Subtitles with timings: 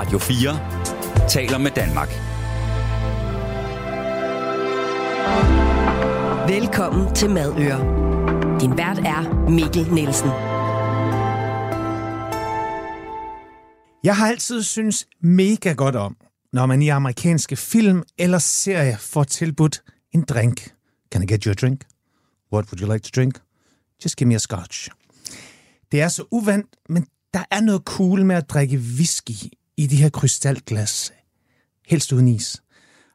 [0.00, 2.08] Radio 4 taler med Danmark.
[6.48, 7.80] Velkommen til Madøre.
[8.60, 10.30] Din vært er Mikkel Nielsen.
[14.04, 16.16] Jeg har altid synes mega godt om,
[16.52, 20.74] når man i amerikanske film eller serier får tilbudt en drink.
[21.12, 21.84] Can I get you a drink?
[22.52, 23.40] What would you like to drink?
[24.04, 24.88] Just give me a scotch.
[25.92, 29.96] Det er så uvandt, men der er noget cool med at drikke whisky i de
[29.96, 31.12] her krystalglas.
[31.86, 32.62] Helst uden is.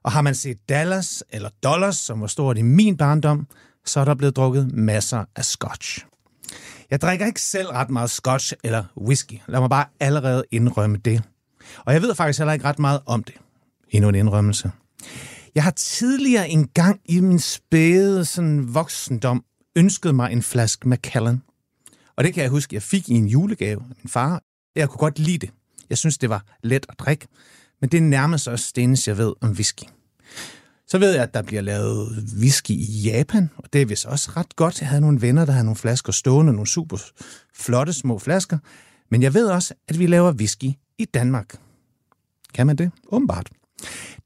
[0.03, 3.47] Og har man set Dallas eller Dollars, som var stort i min barndom,
[3.85, 6.05] så er der blevet drukket masser af scotch.
[6.91, 9.33] Jeg drikker ikke selv ret meget scotch eller whisky.
[9.47, 11.23] Lad mig bare allerede indrømme det.
[11.85, 13.35] Og jeg ved faktisk heller ikke ret meget om det.
[13.89, 14.71] Endnu en indrømmelse.
[15.55, 19.43] Jeg har tidligere engang i min spæde sådan voksendom
[19.75, 21.41] ønsket mig en flaske Macallan.
[22.15, 24.41] Og det kan jeg huske, jeg fik i en julegave af min far.
[24.75, 25.49] Jeg kunne godt lide det.
[25.89, 27.27] Jeg synes, det var let at drikke.
[27.81, 29.83] Men det er nærmest også det eneste, jeg ved om whisky.
[30.87, 34.31] Så ved jeg, at der bliver lavet whisky i Japan, og det er vist også
[34.37, 34.81] ret godt.
[34.81, 36.97] Jeg havde nogle venner, der havde nogle flasker stående, nogle super
[37.55, 38.57] flotte små flasker.
[39.11, 41.55] Men jeg ved også, at vi laver whisky i Danmark.
[42.53, 42.91] Kan man det?
[43.11, 43.49] Åbenbart.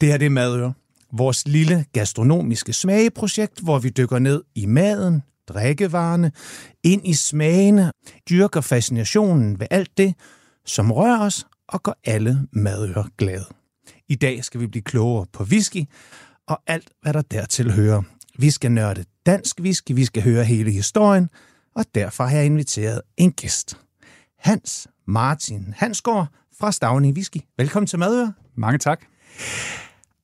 [0.01, 0.73] Det her det er Madøre.
[1.13, 6.31] Vores lille gastronomiske smageprojekt, hvor vi dykker ned i maden, drikkevarerne,
[6.83, 7.91] ind i smagene,
[8.29, 10.13] dyrker fascinationen ved alt det,
[10.69, 13.45] som rører os og gør alle madører glade.
[14.07, 15.85] I dag skal vi blive klogere på whisky
[16.47, 18.01] og alt, hvad der dertil hører.
[18.39, 21.29] Vi skal nørde dansk whisky, vi skal høre hele historien,
[21.75, 23.77] og derfor har jeg inviteret en gæst.
[24.37, 26.27] Hans Martin Hansgaard
[26.59, 27.37] fra Stavning Whisky.
[27.57, 28.33] Velkommen til Madøre.
[28.55, 29.01] Mange tak.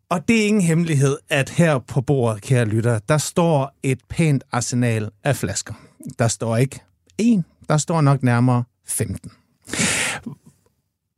[0.10, 4.44] Og det er ingen hemmelighed, at her på bordet, kære lytter, der står et pænt
[4.52, 5.74] arsenal af flasker.
[6.20, 6.80] Der står ikke
[7.18, 9.32] en, der står nok nærmere 15.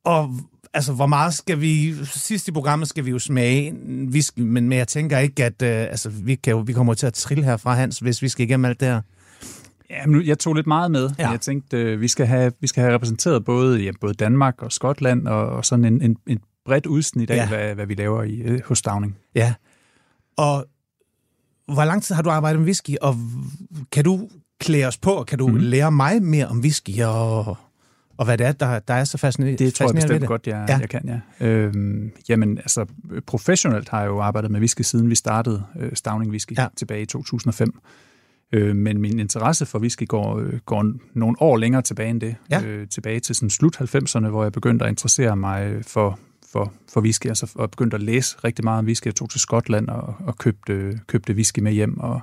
[0.08, 0.34] Og
[0.74, 1.94] altså, hvor meget skal vi...
[2.06, 3.74] Sidst i programmet skal vi jo smage
[4.12, 7.08] whisky, men, men jeg tænker ikke, at uh, altså, vi, kan jo, vi kommer til
[7.08, 9.02] at trille herfra, Hans, hvis vi skal igennem alt det her.
[9.90, 11.10] Ja, men jeg tog lidt meget med.
[11.20, 11.30] Ja.
[11.30, 14.72] Jeg tænkte, øh, vi skal have, vi skal have repræsenteret både, ja, både Danmark og
[14.72, 17.48] Skotland, og, og sådan en, en, en bredt udsnit af, ja.
[17.48, 19.18] hvad, hvad vi laver i, øh, hos Stavning.
[19.36, 19.54] Ja.
[20.38, 20.66] Og
[21.74, 23.18] hvor lang tid har du arbejdet med whisky, og
[23.92, 24.30] kan du
[24.60, 25.56] klæde os på, og kan du mm.
[25.56, 27.58] lære mig mere om whisky, og,
[28.18, 30.28] og hvad det er, der, der er så fascinerende Det tror jeg bestemt det?
[30.28, 30.78] godt, jeg, ja.
[30.78, 31.48] jeg kan, ja.
[31.48, 32.86] Øhm, jamen, altså,
[33.26, 36.68] professionelt har jeg jo arbejdet med whisky, siden vi startede øh, Stavning Whisky ja.
[36.78, 37.80] tilbage i 2005.
[38.52, 42.36] Øh, men min interesse for whisky går, øh, går nogle år længere tilbage end det.
[42.50, 42.62] Ja.
[42.64, 46.20] Øh, tilbage til sådan slut 90'erne, hvor jeg begyndte at interessere mig for,
[46.52, 49.06] for, for whisky, altså, og begyndte at læse rigtig meget om whisky.
[49.06, 52.22] Jeg tog til Skotland og, og købte, købte whisky med hjem og,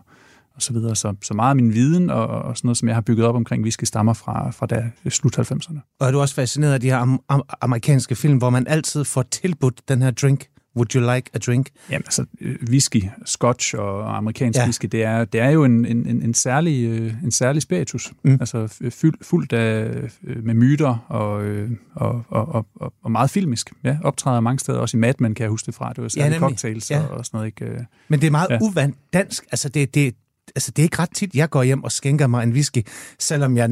[0.54, 0.96] og så videre.
[0.96, 3.34] Så, så meget af min viden og, og sådan noget, som jeg har bygget op
[3.34, 5.96] omkring whisky, stammer fra, fra da, slut 90'erne.
[6.00, 9.04] Og er du også fascineret af de her am- am- amerikanske film, hvor man altid
[9.04, 10.46] får tilbudt den her drink?
[10.76, 11.70] Would you like a drink?
[11.90, 12.26] Jamen altså,
[12.68, 14.64] whisky, scotch og amerikansk ja.
[14.64, 18.12] whisky, det er, det er jo en, en, en, særlig, øh, en særlig spiritus.
[18.24, 18.36] Mm.
[18.40, 23.72] Altså fyldt, fuldt af, øh, med myter og, øh, og, og, og, og meget filmisk.
[23.84, 25.92] Ja, optræder mange steder, også i Mad Men kan jeg huske det fra.
[25.92, 27.02] Det var særligt ja, cocktails ja.
[27.02, 27.46] og, og sådan noget.
[27.46, 27.86] Ikke?
[28.08, 28.58] Men det er meget ja.
[28.60, 29.44] uvandt dansk.
[29.52, 30.14] Altså det, det,
[30.54, 32.86] altså det er ikke ret tit, jeg går hjem og skænker mig en whisky,
[33.18, 33.70] selvom jeg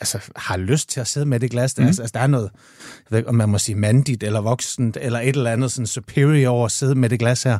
[0.00, 1.74] altså, har lyst til at sidde med det glas.
[1.74, 1.82] Der.
[1.82, 1.86] Mm.
[1.86, 2.50] Altså, altså, der er noget,
[2.82, 5.86] jeg ved ikke, om man må sige mandigt eller voksent, eller et eller andet sådan
[5.86, 7.58] superior over at sidde med det glas her.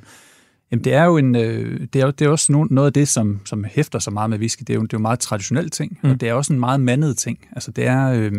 [0.71, 3.41] Jamen, det er jo en, øh, det er, det er også noget af det, som,
[3.45, 4.61] som hæfter sig meget med whisky.
[4.67, 6.11] Det er jo, det er jo meget traditionelt ting, mm.
[6.11, 7.39] og det er også en meget mandet ting.
[7.53, 8.13] Altså, det er...
[8.13, 8.33] Øh,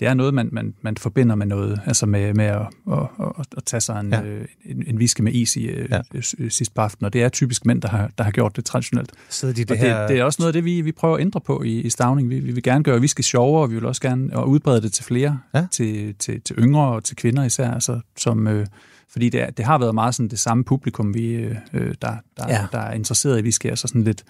[0.00, 2.98] det er noget, man, man, man forbinder med noget, altså med, med at, at,
[3.38, 4.22] at, at tage sig en, ja.
[4.22, 6.00] øh, en, en whisky med is i øh, ja.
[6.38, 8.64] øh, sidst på aftenen, og det er typisk mænd, der har, der har gjort det
[8.64, 9.12] traditionelt.
[9.28, 10.00] Så de det, og her...
[10.00, 11.90] det, det er også noget af det, vi, vi prøver at ændre på i, i
[11.90, 12.30] Stavning.
[12.30, 14.92] Vi, vi vil gerne gøre whisky sjovere, og vi vil også gerne og udbrede det
[14.92, 15.66] til flere, ja.
[15.72, 18.46] til, til, til yngre og til kvinder især, altså, som...
[18.46, 18.66] Øh,
[19.12, 22.48] fordi det, er, det har været meget sådan det samme publikum, vi, øh, der, der,
[22.48, 22.66] ja.
[22.72, 24.24] der er interesseret i whisky, altså sådan lidt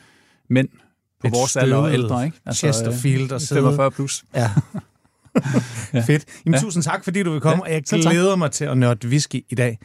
[0.50, 0.68] mænd
[1.20, 2.36] på Et vores alder og ældre, ikke?
[2.46, 4.24] Altså, Chesterfield og 45 plus.
[4.34, 4.50] Ja.
[5.94, 6.00] ja.
[6.00, 6.24] Fedt.
[6.46, 6.60] Jamen, ja.
[6.60, 9.44] Tusind tak, fordi du vil komme, ja, og jeg glæder mig til at nørde whisky
[9.48, 9.78] i dag.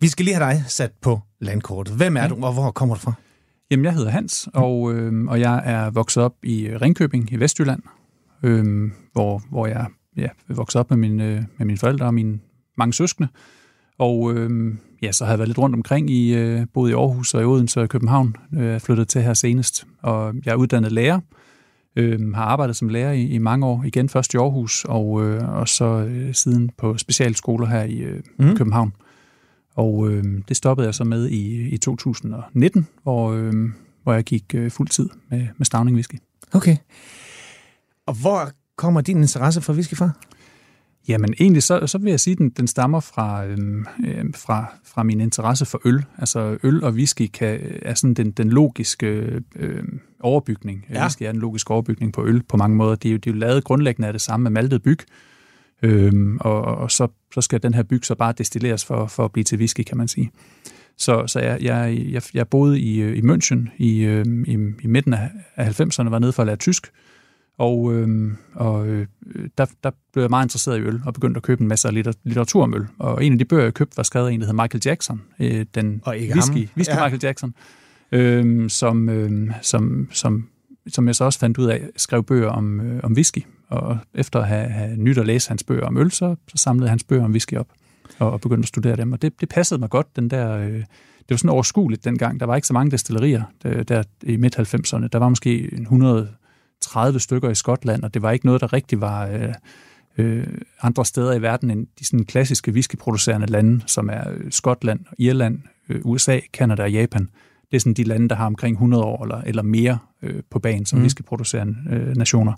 [0.00, 1.94] Vi skal lige have dig sat på landkortet.
[1.94, 2.28] Hvem er ja.
[2.28, 3.12] du, og hvor kommer du fra?
[3.70, 7.82] Jamen, jeg hedder Hans, og, øh, og jeg er vokset op i Ringkøbing i Vestjylland,
[8.42, 9.86] øh, hvor, hvor jeg
[10.16, 12.38] ja, voksede op med, min, øh, med mine forældre og mine
[12.78, 13.28] mange søskende.
[13.98, 17.34] Og øh, ja, så har jeg været lidt rundt omkring i øh, både i Aarhus
[17.34, 18.36] og i Odense og i København.
[18.54, 21.20] Øh, jeg flyttet til her senest, og jeg er uddannet lærer, Øh,
[22.34, 25.68] har arbejdet som lærer i, i mange år, igen først i Aarhus, og, øh, og
[25.68, 28.56] så øh, siden på specialskoler her i øh, mm.
[28.56, 28.92] København.
[29.74, 33.52] Og øh, det stoppede jeg så med i, i 2019, hvor, øh,
[34.02, 36.14] hvor jeg gik øh, fuld tid med, med Stavning Whisky.
[36.52, 36.76] Okay.
[38.06, 40.10] Og hvor kommer din interesse for whisky fra?
[41.08, 44.74] Jamen egentlig så, så vil jeg sige, at den, den stammer fra, øhm, øh, fra,
[44.84, 46.04] fra min interesse for øl.
[46.18, 49.82] Altså øl og whisky kan, er sådan den, den logiske øh,
[50.20, 50.86] overbygning.
[50.90, 51.02] Ja.
[51.02, 52.94] Whisky er en logisk overbygning på øl på mange måder.
[52.94, 54.98] De, er jo, de er jo lavet grundlæggende af det samme med maltet byg.
[55.82, 59.32] Øhm, og og så, så skal den her byg så bare destilleres for, for at
[59.32, 60.30] blive til whisky, kan man sige.
[60.96, 64.52] Så, så jeg, jeg, jeg, jeg boede i, øh, i München i, øh, i,
[64.82, 66.90] i midten af 90'erne, var nede for at lære tysk,
[67.58, 69.06] og, øh, og øh,
[69.58, 72.12] der, der blev jeg meget interesseret i øl, og begyndte at købe en masse litter,
[72.24, 72.86] litteratur om øl.
[72.98, 75.22] Og en af de bøger, jeg købte, var skrevet af en, der hed Michael Jackson.
[75.40, 76.68] Øh, den og ikke whisky, ham.
[76.76, 77.02] whisky ja.
[77.02, 77.54] Michael Jackson,
[78.12, 80.48] øh, som, øh, som, som,
[80.88, 83.42] som jeg så også fandt ud af, skrev bøger om, øh, om whisky.
[83.68, 86.88] Og efter at have, have nyt at læse hans bøger om øl, så, så samlede
[86.88, 87.68] hans bøger om whisky op
[88.18, 89.12] og, og begyndte at studere dem.
[89.12, 90.58] Og det, det passede mig godt, den der...
[90.58, 90.84] Øh,
[91.18, 92.40] det var sådan overskueligt dengang.
[92.40, 95.08] Der var ikke så mange destillerier der, der i midt-90'erne.
[95.12, 96.28] Der var måske 100
[96.94, 99.54] 30 stykker i Skotland, og det var ikke noget, der rigtig var øh,
[100.18, 100.46] øh,
[100.82, 105.58] andre steder i verden end de sådan klassiske whiskyproducerende lande, som er øh, Skotland, Irland,
[105.88, 107.28] øh, USA, Kanada og Japan.
[107.70, 110.58] Det er sådan de lande, der har omkring 100 år eller, eller mere øh, på
[110.58, 111.02] banen som mm.
[111.02, 112.52] whiskyproducerende øh, nationer.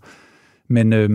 [0.68, 1.10] Men, øh,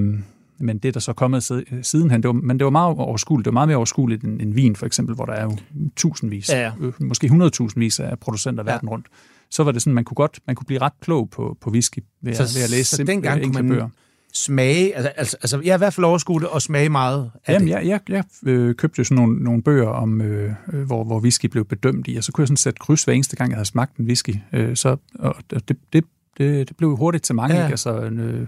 [0.57, 3.45] men det, der så er kommet øh, sidenhen, det var, men det var meget overskueligt.
[3.45, 5.57] Det var meget mere overskueligt end, end vin, for eksempel, hvor der er jo
[5.95, 6.71] tusindvis, ja, ja.
[6.81, 8.71] Øh, måske hundredtusindvis af producenter ja.
[8.71, 9.07] verden rundt.
[9.51, 11.99] Så var det sådan, man kunne godt, man kunne blive ret klog på, på whisky
[12.21, 13.89] ved, Så- at, ved at læse så simple, dengang kunne man bøger.
[14.33, 17.53] Smage, altså, altså, altså jeg er i hvert fald overskue det og smage meget af
[17.53, 17.73] Jamen, det.
[17.73, 21.19] jeg, jeg, jeg øh, købte jo sådan nogle, nogle bøger, om, øh, øh, hvor, hvor
[21.19, 23.57] whisky blev bedømt i, og så kunne jeg sådan sætte kryds hver eneste gang, jeg
[23.57, 24.35] havde smagt en whisky.
[24.53, 26.03] Øh, så, og det, det,
[26.37, 27.61] det, det blev hurtigt til mange, Ja.
[27.63, 27.71] ikke?
[27.71, 28.47] Altså, øh,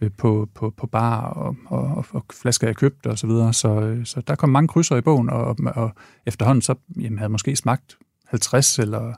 [0.00, 3.52] øh, på, på, på bar og, og, og, flasker, jeg købte og så videre.
[3.52, 5.94] Så, øh, så der kom mange krydser i bogen, og, og
[6.26, 7.96] efterhånden så jamen, havde jeg måske smagt
[8.26, 9.12] 50 eller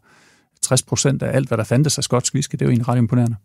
[0.62, 2.53] 60 procent af alt, hvad der fandtes af skotsk whisky.
[2.53, 3.37] Det er jo egentlig ret imponerende.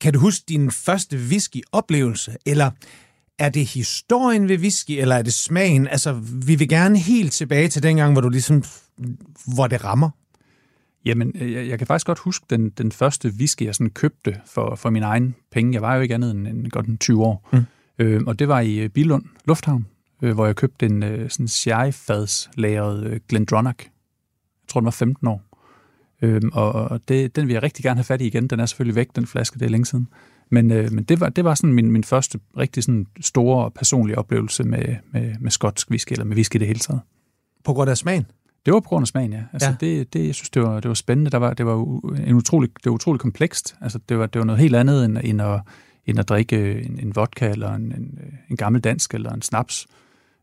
[0.00, 2.70] Kan du huske din første whisky-oplevelse, eller
[3.38, 5.88] er det historien ved whisky, eller er det smagen?
[5.88, 6.12] Altså,
[6.46, 8.64] vi vil gerne helt tilbage til dengang, hvor du ligesom,
[9.54, 10.10] hvor det rammer.
[11.04, 14.40] Jamen, øh, jeg, jeg kan faktisk godt huske den, den første whisky, jeg sådan købte
[14.46, 15.72] for, for min egen penge.
[15.72, 17.48] Jeg var jo ikke andet end, end godt en 20 år.
[17.52, 17.64] Mm.
[17.98, 19.86] Øh, og det var i øh, Bilund Lufthavn,
[20.22, 23.86] øh, hvor jeg købte en øh, sådan sherry-fads lagret øh, Glendronach.
[24.62, 25.42] Jeg tror, den var 15 år.
[26.22, 28.46] Øh, og det, den vil jeg rigtig gerne have fat i igen.
[28.46, 30.08] Den er selvfølgelig væk, den flaske, det er længe siden.
[30.50, 33.74] Men, øh, men det var, det var sådan min, min første rigtig sådan store og
[33.74, 37.00] personlige oplevelse med, med, med skotsk whisky, eller med whisky i det hele taget.
[37.64, 38.26] På grund af smagen.
[38.66, 39.42] Det var på grund af smagen, ja.
[39.52, 39.76] Altså, Ja.
[39.80, 41.30] Det, det, jeg synes, det var, det var spændende.
[41.30, 43.76] Der var, det var en utrolig, det var utrolig komplekst.
[43.80, 45.60] Altså, det var, det var noget helt andet, end, end, at,
[46.06, 48.18] end at drikke en, en vodka, eller en, en,
[48.50, 49.86] en gammel dansk, eller en snaps.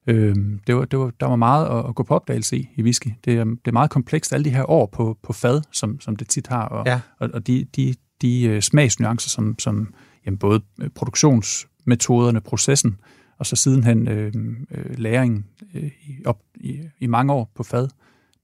[0.07, 2.83] Øhm, det var, det var, der var meget at, at gå på opdagelse i, i
[2.83, 3.07] whisky.
[3.25, 6.15] Det er, det er meget komplekst, alle de her år på, på fad, som, som
[6.15, 6.99] det tit har, og, Ja.
[7.19, 9.93] og, og de, de, de øh, smagsnuancer, som, som
[10.25, 12.97] jamen, både øh, produktionsmetoderne, processen,
[13.37, 14.33] og så sidenhen øh,
[14.71, 17.87] øh, læringen øh, i, op, i, i mange år på fad,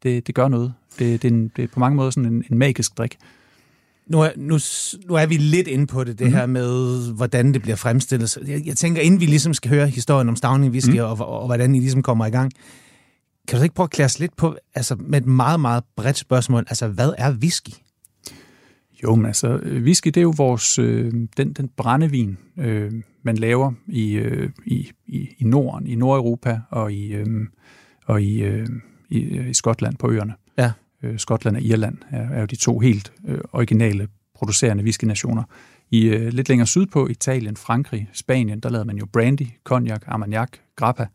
[0.03, 0.73] det, det gør noget.
[0.99, 3.17] Det, det, er en, det er på mange måder sådan en, en magisk drik.
[4.11, 4.59] Nu er, nu,
[5.07, 6.33] nu er vi lidt inde på det, det mm.
[6.33, 8.29] her med, hvordan det bliver fremstillet.
[8.29, 10.99] Så jeg, jeg tænker, inden vi ligesom skal høre historien om Stavning Whisky, mm.
[10.99, 12.51] og, og, og hvordan I ligesom kommer i gang,
[13.47, 15.83] kan du så ikke prøve at klæde os lidt på, altså med et meget, meget
[15.95, 17.71] bredt spørgsmål, altså hvad er whisky?
[19.03, 22.91] Jo, men altså, whisky, det er jo vores, øh, den, den brændevin, øh,
[23.23, 27.27] man laver i, øh, i, i, i Norden, i Nordeuropa og i, øh,
[28.05, 28.67] og i, øh,
[29.09, 30.33] i, øh, i Skotland på øerne.
[31.03, 35.43] Øh, Skotland og Irland er, er jo de to helt øh, originale producerende whiskynationer.
[35.91, 40.49] I øh, lidt længere sydpå, Italien, Frankrig, Spanien, der lavede man jo brandy, cognac, armagnac,
[40.75, 41.07] grappa.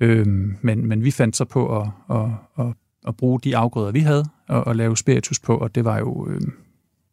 [0.00, 2.26] Øhm, men, men vi fandt så på at, at,
[2.58, 2.74] at,
[3.06, 6.28] at bruge de afgrøder, vi havde, og, og lave spiritus på, og det var jo
[6.30, 6.40] øh,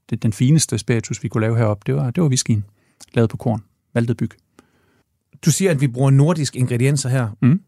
[0.09, 2.65] det, den fineste spiritus, vi kunne lave heroppe, det var, det var whiskyen,
[3.13, 3.63] lavet på korn,
[3.93, 4.31] maltet byg.
[5.45, 7.29] Du siger, at vi bruger nordiske ingredienser her.
[7.41, 7.61] Mm.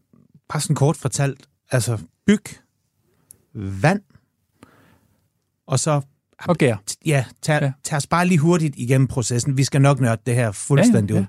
[0.48, 2.44] Bare sådan kort fortalt, altså byg,
[3.54, 4.00] vand,
[5.72, 6.00] og så
[6.48, 6.76] Og gær.
[7.06, 7.72] ja, tag, ja.
[7.84, 9.56] Tag os bare lige hurtigt igennem processen.
[9.56, 11.26] Vi skal nok nørde det her fuldstændig Ja, ja, ud.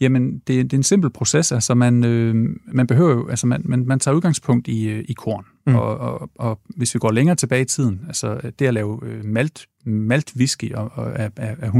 [0.00, 0.04] ja.
[0.04, 1.52] Jamen, det, det er en simpel proces.
[1.52, 2.34] Altså, man, øh,
[2.72, 5.44] man behøver jo, altså, man, man, man tager udgangspunkt i, øh, i korn.
[5.66, 5.74] Mm.
[5.74, 9.24] Og, og, og hvis vi går længere tilbage i tiden, altså det at lave øh,
[9.24, 11.70] malt, malt whisky og, og er er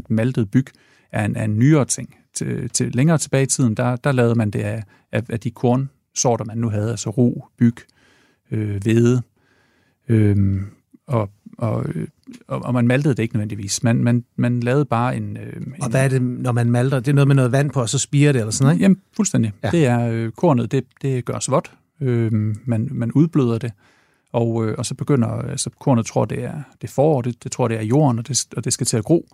[0.08, 0.66] maltet byg,
[1.12, 2.14] er en, er en nyere ting.
[2.34, 5.50] Til, til længere tilbage i tiden, der, der lavede man det af, af, af de
[5.50, 7.76] kornsorter, man nu havde, altså ro, byg,
[8.50, 9.22] øh, hvede,
[10.08, 10.62] øh,
[11.06, 11.84] og, og,
[12.48, 13.82] og, og man maltede det ikke nødvendigvis.
[13.82, 15.36] Man, man, man lavede bare en...
[15.36, 17.00] Øh, Og en, hvad er det, når man malter?
[17.00, 18.80] Det er noget med noget vand på, og så spiger det eller sådan noget?
[18.80, 19.52] Jamen, fuldstændig.
[19.62, 19.70] Ja.
[19.72, 19.78] Ja.
[19.78, 21.72] Det er øh, kornet, det, det gør vådt.
[22.00, 22.32] Øh,
[22.64, 23.72] man, man udbløder det,
[24.32, 27.52] og, øh, og så begynder altså, kornet tror, det er, det er forår, det, det
[27.52, 29.28] tror, det er jorden, og det, og det skal til at gro.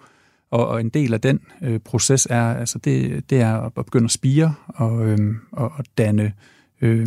[0.50, 4.04] Og, og en del af den øh, proces er, altså det, det er at begynde
[4.04, 5.18] at spire og, øh,
[5.52, 6.32] og, og danne,
[6.80, 7.06] øh,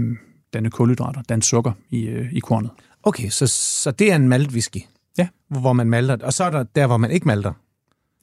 [0.53, 2.69] danne kulhydrater, danne sukker i, øh, i kornet.
[3.03, 4.79] Okay, så, så det er en maltwhisky?
[5.17, 5.27] Ja.
[5.47, 6.17] Hvor man malter.
[6.23, 7.53] Og så er der der, hvor man ikke malter?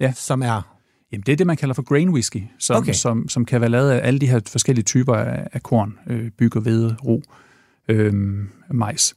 [0.01, 0.13] Ja.
[0.13, 0.77] Som er?
[1.13, 2.93] Jamen, det er det, man kalder for grain whisky, som, Okay.
[2.93, 6.31] som, som kan være lavet af alle de her forskellige typer af, af korn, øh,
[6.31, 7.23] bygger, hvede, ro,
[7.89, 8.15] øh,
[8.71, 9.15] majs.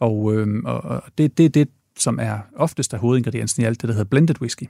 [0.00, 3.80] Og, øh, og og det, det er det, som er oftest er hovedingrediensen i alt
[3.82, 4.64] det, der hedder blended whisky.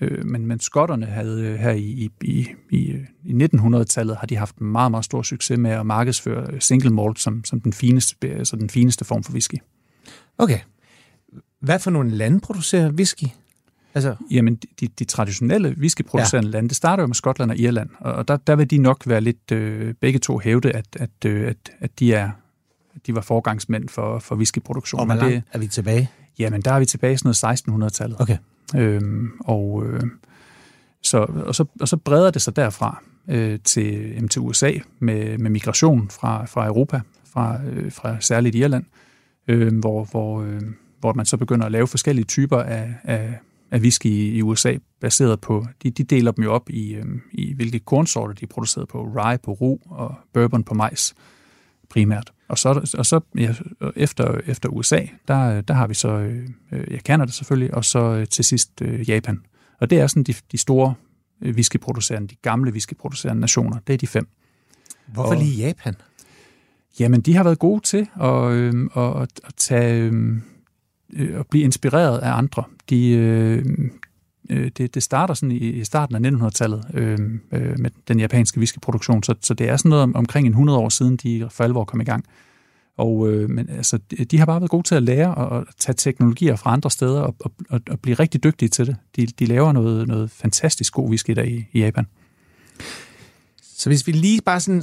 [0.00, 4.36] Øh, men, men skotterne havde øh, her i, i, i, i, i 1900-tallet har de
[4.36, 8.28] haft meget, meget stor succes med at markedsføre øh, single malt som, som den, fineste,
[8.28, 9.56] altså den fineste form for whisky.
[10.38, 10.58] Okay.
[11.60, 13.24] Hvad for nogle lande producerer whisky?
[13.94, 16.52] Altså, Jamen, de, de traditionelle whiskyproducerende ja.
[16.52, 19.02] lande, det starter jo med Skotland og Irland, og og der, der vil de nok
[19.06, 22.30] være lidt øh, begge to hævde, at, at, øh, at, at de er
[22.94, 25.00] at de var forgangsmænd for, for whiskyproduktion.
[25.00, 26.10] og hvor Men det, langt er vi tilbage?
[26.38, 27.34] jamen, der er vi tilbage i sådan
[27.68, 28.20] noget 1600-tallet.
[28.20, 28.36] Okay.
[28.76, 30.02] Øhm, og, øh,
[31.02, 35.38] så, og, så, og så breder det sig derfra øh, til, jamen, til USA med,
[35.38, 37.00] med migration fra, fra Europa,
[37.32, 38.84] fra, øh, fra særligt Irland,
[39.48, 40.62] øh, hvor, hvor, øh,
[41.00, 43.38] hvor man så begynder at lave forskellige typer af, af,
[43.70, 47.04] af whisky i, i USA, baseret på, de, de deler dem jo op i, øh,
[47.32, 51.14] i hvilke kornsorter de er produceret på, rye på ru og bourbon på majs
[51.90, 52.32] primært.
[52.48, 53.54] Og så, og så ja,
[53.96, 56.48] efter, efter USA, der, der har vi så øh,
[56.90, 59.40] ja, Canada selvfølgelig, og så øh, til sidst øh, Japan.
[59.80, 60.94] Og det er sådan de, de store
[61.42, 63.78] øh, whiskyproducerende, de gamle whiskyproducerende nationer.
[63.86, 64.28] Det er de fem.
[65.06, 65.94] Hvorfor Og- lige Japan?
[67.00, 70.36] Jamen, de har været gode til at, øh, at, at tage øh,
[71.16, 72.62] øh, at blive inspireret af andre.
[72.90, 73.64] De, øh,
[74.50, 77.18] øh, det, det starter sådan i, i starten af 1900-tallet øh,
[77.52, 80.78] øh, med den japanske whiskyproduktion, så, så det er sådan noget om, omkring en 100
[80.78, 82.24] år siden, de for alvor kom i gang.
[82.96, 85.66] Og, øh, men altså, de- de har bare været gode til at lære og, og
[85.78, 88.96] tage teknologier fra andre steder og, og, og, og blive rigtig dygtige til det.
[89.16, 92.06] De, de laver noget, noget fantastisk god whisky der i, i Japan.
[93.62, 94.82] Så hvis vi lige bare sådan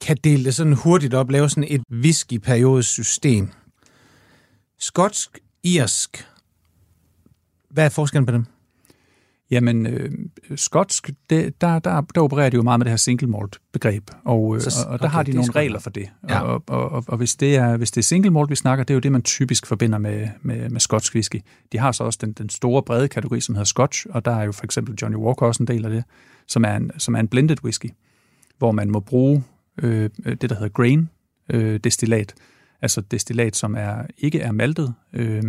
[0.00, 3.48] kan dele det sådan hurtigt op, lave sådan et whisky-periodesystem.
[4.80, 6.26] Skotsk, irsk.
[7.70, 8.46] Hvad er forskellen på dem?
[9.50, 10.10] Jamen, øh,
[10.56, 14.10] skotsk, det, der, der, der opererer de jo meget med det her single malt begreb,
[14.24, 16.10] og, øh, Så- og, og der okay, har de nogle regler for det.
[16.28, 16.40] Ja.
[16.40, 18.94] Og, og, og, og hvis, det er, hvis det er single malt, vi snakker, det
[18.94, 21.40] er jo det, man typisk forbinder med, med, med skotsk whisky.
[21.72, 24.44] De har så også den, den store, brede kategori, som hedder scotch, og der er
[24.44, 26.04] jo for eksempel Johnny Walker også en del af det,
[26.46, 27.90] som er en, som er en blended whisky,
[28.58, 29.44] hvor man må bruge
[29.82, 31.08] øh, det, der hedder grain
[31.50, 32.34] øh, destillat,
[32.82, 35.42] altså destillat, som er, ikke er maltet, øh,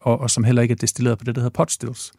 [0.00, 2.12] og, og som heller ikke er destilleret på det, der hedder pot stills.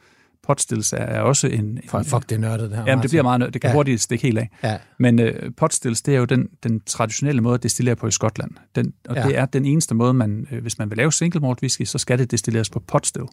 [0.44, 1.80] Pot stills er, er også en...
[1.90, 2.86] For, en fuck, det er nørdet, det her.
[2.88, 3.74] Jamen, det bliver meget, nø- det kan Ja.
[3.74, 4.50] hurtigt stikke helt af.
[4.64, 4.78] Ja.
[5.00, 8.52] Men øh, potstills, det er jo den, den traditionelle måde at destillere på i Skotland.
[8.76, 9.22] Den, og Ja.
[9.22, 9.28] ja.
[9.28, 11.98] det er den eneste måde, man, øh, hvis man vil lave single malt whisky, så
[11.98, 13.26] skal det destilleres på potstill.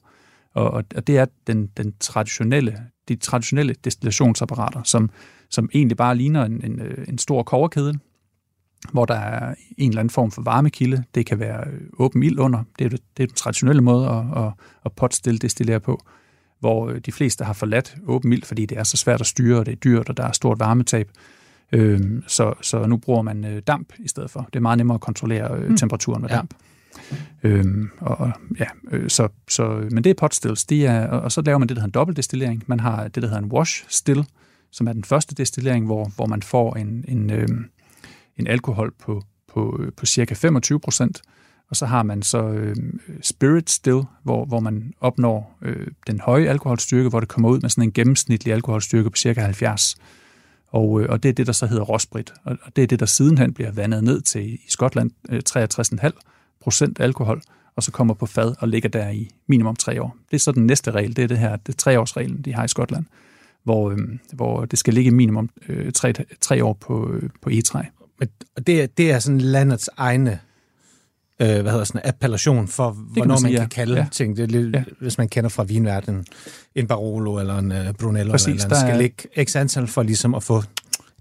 [0.54, 2.78] Og, og, og det er den, den traditionelle,
[3.09, 5.11] de traditionelle destillationsapparater, som,
[5.50, 7.99] som egentlig bare ligner en, en, øh, en stor koverkedel,
[8.93, 11.05] hvor der er en eller anden form for varmekilde.
[11.14, 12.62] Det kan være øh, åben ild under.
[12.79, 14.53] Det er, det, er den traditionelle måde at, at,
[14.85, 16.00] at potstill destillere på
[16.61, 19.59] hvor øh, de fleste har forladt åben ild, fordi det er så svært at styre,
[19.59, 21.11] og det er dyrt, og der er stort varmetab.
[21.73, 24.41] Øhm, så, så nu bruger man øh, damp i stedet for.
[24.53, 26.37] Det er meget nemmere at kontrollere øh, temperaturen med Ja.
[26.37, 26.55] damp.
[27.43, 30.64] Øhm, og, og- ja, øh, så, så, men det er potstills.
[30.64, 32.64] De er, og, og så laver man det, der hedder en dobbeltdestillering.
[32.67, 34.25] Man har det, der hedder en wash still,
[34.71, 37.49] som er den første destillering, hvor, hvor man får en, en, øh,
[38.37, 41.23] en alkohol på, på, øh, på cirka 25 procent,
[41.71, 42.76] og så har man så øh,
[43.23, 47.71] spirit still, hvor, hvor man opnår øh, den høje alkoholstyrke, hvor det kommer ud med
[47.71, 49.97] sådan en gennemsnitlig alkoholstyrke på cirka 70.
[50.67, 52.33] Og, øh, og det er det, der så hedder råsprit.
[52.45, 56.11] Og, og det er det, der sidenhen bliver vandet ned til i Skotland øh, 63,5
[56.61, 57.43] procent alkohol,
[57.76, 60.17] og så kommer på fad og ligger der i minimum tre år.
[60.31, 62.64] Det er så den næste regel, det er det her, det er treårsreglen, de har
[62.64, 63.05] i Skotland,
[63.62, 63.99] hvor, øh,
[64.33, 67.83] hvor det skal ligge minimum øh, tre, tre år på, øh, på egetræ.
[68.18, 68.28] Men
[68.66, 70.40] det, er- det er sådan landets egne
[71.40, 73.66] øh, hvad hedder sådan, appellation for, hvornår man, sige, kan ja.
[73.68, 74.06] kalde Ja.
[74.12, 74.37] ting.
[74.37, 74.85] Det er lidt, Ja.
[75.00, 76.26] hvis man kender fra vinverdenen,
[76.75, 79.87] en Barolo eller en uh, Brunello Præcis, eller en der skal er- ligge x antal
[79.87, 80.62] for ligesom at få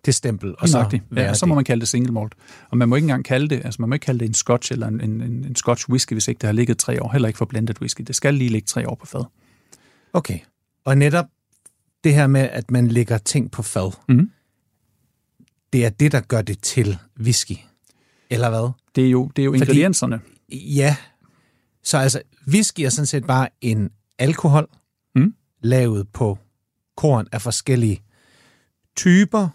[0.06, 0.56] det stempel.
[0.60, 2.34] Og så, ja, så må man kalde det single malt.
[2.70, 4.72] Og man må ikke engang kalde det, altså man må ikke kalde det en scotch
[4.72, 7.12] eller en, en, en, scotch whisky, hvis ikke det har ligget tre år.
[7.12, 8.02] Heller ikke for blended whisky.
[8.08, 9.26] Det skal lige ligge tre år på fad.
[10.14, 10.40] Okay.
[10.86, 11.26] Og netop
[12.04, 14.30] det her med, at man lægger ting på fad, Mhm.
[15.74, 17.56] Det er det, der gør det til whisky.
[18.30, 18.72] Eller hvad?
[18.96, 20.22] Det er jo, det er jo Fordi- ingredienserne.
[20.52, 20.96] Ja.
[21.84, 23.90] Så altså, whisky er sådan set bare en
[24.20, 24.68] alkohol,
[25.16, 25.34] Mm.
[25.62, 26.38] lavet på
[26.98, 28.02] korn af forskellige
[28.96, 29.48] typer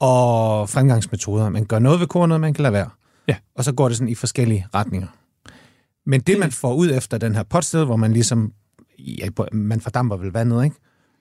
[0.00, 1.48] og fremgangsmetoder.
[1.48, 2.90] Man gør noget ved kornet, man kan lade være.
[3.28, 3.36] Ja.
[3.54, 5.08] Og så går det sådan i forskellige retninger.
[6.06, 8.52] Men det, man får ud efter den her potsted, hvor man ligesom,
[8.98, 10.76] ja, man fordamper vel vandet, ikke?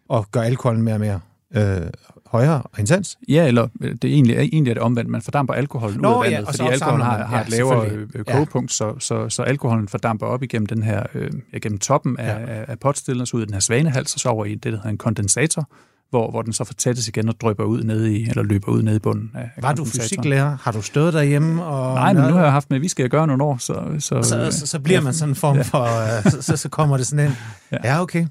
[0.10, 1.20] og gør alkoholen mere og mere
[1.56, 1.82] øh,
[2.28, 3.18] højere og intens.
[3.30, 5.10] Ja, eller øh, det er egentlig, egentlig er det omvendt.
[5.10, 7.50] Man fordamper alkoholen Nå, ud af ja, vandet, så fordi alkoholen har, har Ja, et
[7.50, 8.24] lavere øh, Ja.
[8.34, 12.48] kogepunkt, så, så, så alkoholen fordamper op igennem den her, øh, ja, gennem toppen af,
[12.48, 12.54] Ja.
[12.54, 14.90] af, af så ud i den her svanehals, og så over i det, der hedder
[14.90, 15.70] en kondensator,
[16.10, 18.96] hvor, hvor den så fortættes igen og drøber ud ned i, eller løber ud ned
[18.96, 20.58] i bunden af, Var du fysiklærer?
[20.62, 21.64] Har du stået derhjemme?
[21.64, 23.74] Og Nej, men nu har jeg haft med at gøre nogle år, så...
[24.00, 25.84] så, så, så, så bliver man sådan en form for...
[26.26, 27.36] Øh, så, så, så kommer det sådan ind.
[27.72, 27.78] Ja.
[27.84, 28.26] Ja, okay.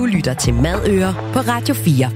[0.00, 2.10] Du lytter til Madøer på Radio 4.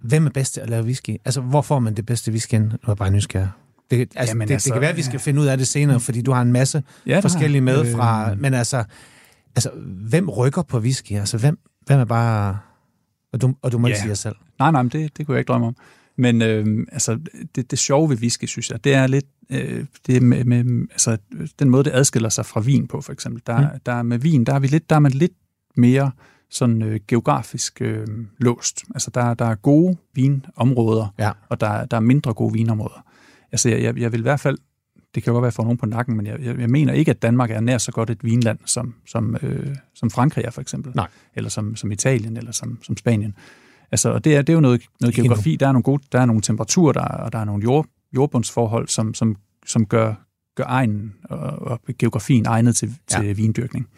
[0.00, 1.10] Hvem er bedst til at lave whisky?
[1.24, 2.54] Altså, hvor får man det bedste whisky?
[2.54, 3.48] Nu er bare nysgerrig.
[3.90, 5.66] Det, altså, Jamen, det, altså, det kan være, at vi skal finde ud af det
[5.66, 8.30] senere, fordi du har en masse Ja, forskellige med fra...
[8.30, 8.40] Øh.
[8.40, 8.84] Men altså,
[9.56, 9.70] altså,
[10.08, 11.12] hvem rykker på whisky?
[11.12, 12.58] Altså, hvem, hvem er bare...
[13.32, 14.00] Og du, og du må ikke Ja.
[14.00, 14.36] sige jer selv.
[14.58, 15.76] Nej, nej, men det, det kunne jeg ikke drømme om.
[16.18, 17.18] Men øh, altså,
[17.54, 21.16] det, det sjove ved whisky, synes jeg, det er lidt øh, det med, med, altså,
[21.58, 23.42] den måde, det adskiller sig fra vin på, for eksempel.
[23.46, 23.80] Der, mm.
[23.86, 25.32] der er med vin, der er, vi lidt, der er man lidt
[25.76, 26.10] mere
[26.50, 28.06] sådan øh, geografisk øh,
[28.38, 28.84] låst.
[28.94, 31.30] Altså, der, der er gode vinområder, Ja.
[31.48, 33.04] og der, der er mindre gode vinområder.
[33.52, 34.58] Altså, jeg, jeg, jeg vil i hvert fald,
[35.14, 37.10] det kan jo godt være for nogen på nakken, men jeg, jeg, jeg mener ikke,
[37.10, 40.60] at Danmark er nær så godt et vinland, som, som, øh, som Frankrig er, for
[40.60, 40.92] eksempel.
[40.94, 41.08] Nej.
[41.34, 43.34] Eller som, som Italien, eller som, som Spanien.
[43.90, 45.56] Altså, og det er, det er jo noget, noget geografi.
[45.56, 47.86] Der er nogle, gode, der er nogle temperaturer, der, er- og der er nogle jord,
[48.14, 49.36] jordbundsforhold, som, som,
[49.66, 50.14] som gør,
[50.56, 53.20] gør egnen og, og geografien egnet til, Ja.
[53.20, 53.88] til vindyrkning.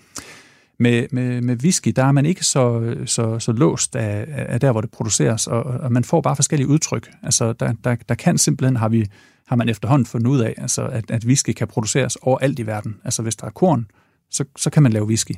[0.79, 4.73] Med, med, med whisky, der er man ikke så, så, så låst af, af der,
[4.73, 7.11] hvor det produceres, og, og man får bare forskellige udtryk.
[7.23, 9.07] Altså, der, der, der kan simpelthen, har, vi,
[9.47, 12.97] har man efterhånden fundet ud af, altså, at, at whisky kan produceres overalt i verden.
[13.05, 13.87] Altså, hvis der er korn,
[14.31, 15.33] så, så kan man lave whisky.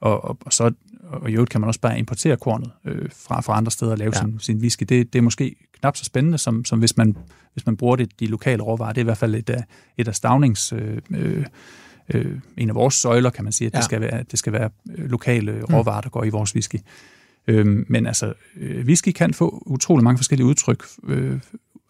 [0.00, 3.40] Og, og, og så og i øvrigt kan man også bare importere kornet øh, fra,
[3.40, 4.20] fra andre steder og lave Ja.
[4.20, 4.84] sin, sin whisky.
[4.88, 7.16] Det, det er måske knap så spændende, som, som hvis, man,
[7.52, 8.92] hvis man bruger det, de lokale råvarer.
[8.92, 9.64] Det er i hvert fald et af,
[9.96, 10.72] et af stavnings...
[10.72, 11.46] Øh, øh,
[12.14, 13.78] øh, en af vores søjler, kan man sige, at Ja.
[13.78, 16.76] det, skal være, det skal være øh, lokale råvarer, der går i vores whisky.
[17.46, 21.40] Øhm, men altså, øh, whisky kan få utrolig mange forskellige udtryk, øh,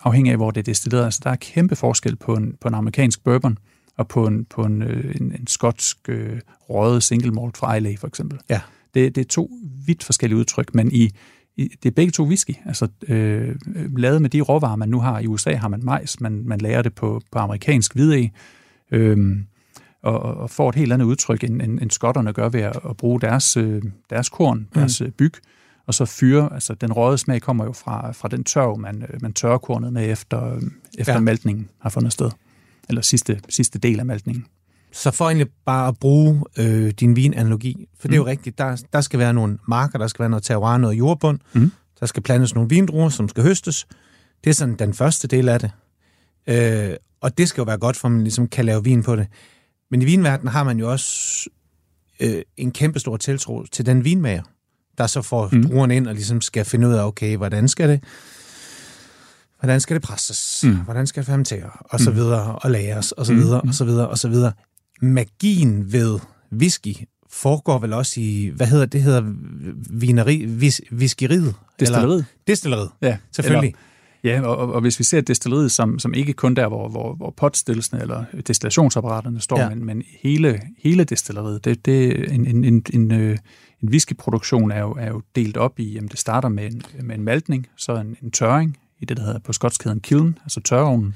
[0.04, 1.04] afhængig af, hvor det er destilleret.
[1.04, 3.58] Altså, der er kæmpe forskel på en, på en amerikansk bourbon
[3.96, 7.98] og på en, på en, øh, en, en skotsk øh, røget single malt fra Islay,
[7.98, 8.38] for eksempel.
[8.50, 8.60] Ja.
[8.94, 9.50] Det, det er to
[9.86, 11.10] vidt forskellige udtryk, men i,
[11.56, 12.54] i, det er begge to whisky.
[12.66, 15.18] Altså, øh, øh, lavet med de råvarer, man nu har.
[15.18, 18.32] I USA har man majs, man, man lærer det på, på amerikansk hvidæg,
[18.90, 19.36] øh,
[20.14, 22.96] og, og får et helt andet udtryk, end, end, end skotterne gør ved at, at
[22.96, 25.12] bruge deres, øh, deres korn, deres mm.
[25.12, 25.32] byg,
[25.86, 29.22] og så fyre, altså den røde smag kommer jo fra, fra den tørv, man, øh,
[29.22, 30.62] man tørrer kornet med efter, øh,
[30.98, 31.20] efter Ja.
[31.20, 32.30] maltningen har fundet sted.
[32.88, 34.46] Eller sidste, sidste del af maltningen.
[34.92, 38.82] Så for egentlig bare at bruge øh, din vinanalogi, for det er jo rigtigt, der,
[38.92, 41.72] der skal være nogle marker, der skal være noget terroir, noget jordbund, Mhm.
[42.00, 43.86] der skal plantes nogle vindruer, som skal høstes.
[44.44, 45.70] Det er sådan den første del af det.
[46.46, 49.16] Øh, og det skal jo være godt, for at man ligesom kan lave vin på
[49.16, 49.26] det.
[49.90, 51.46] Men i vinverdenen har man jo også
[52.20, 54.42] øh, en kæmpe stor tiltro til den vinmager,
[54.98, 55.62] der så får mm.
[55.68, 58.04] Druerne ind og ligesom skal finde ud af, okay, hvordan skal det
[59.60, 60.76] hvordan skal det presses, mm.
[60.76, 62.16] Hvordan skal det fermentere, og så Mm.
[62.16, 63.68] videre, og lagres, og så Mm, videre, mm.
[63.68, 64.52] og så videre, og så videre.
[65.02, 66.18] Magien ved
[66.52, 66.94] whisky
[67.30, 69.22] foregår vel også i, hvad hedder det, hedder
[69.90, 71.40] vineri, vis, whiskeriet?
[71.40, 72.24] Eller Destilleriet.
[72.46, 73.74] destilleriet, Ja, selvfølgelig.
[74.26, 77.34] Ja, og, og, hvis vi ser destilleriet som, som ikke kun der, hvor, hvor, hvor
[77.36, 79.62] potstillelsene eller destillationsapparaterne står, Ja.
[79.62, 79.68] ja.
[79.74, 83.38] men, men hele, hele destilleriet, det, det, en, en, en, en, øh,
[83.82, 87.14] en whiskyproduktion er jo, er jo delt op i, jamen det starter med en, med
[87.14, 90.38] en maltning, så en, en tørring i det, der hedder på skotsk hedder en kiln,
[90.44, 91.14] altså tørreovnen.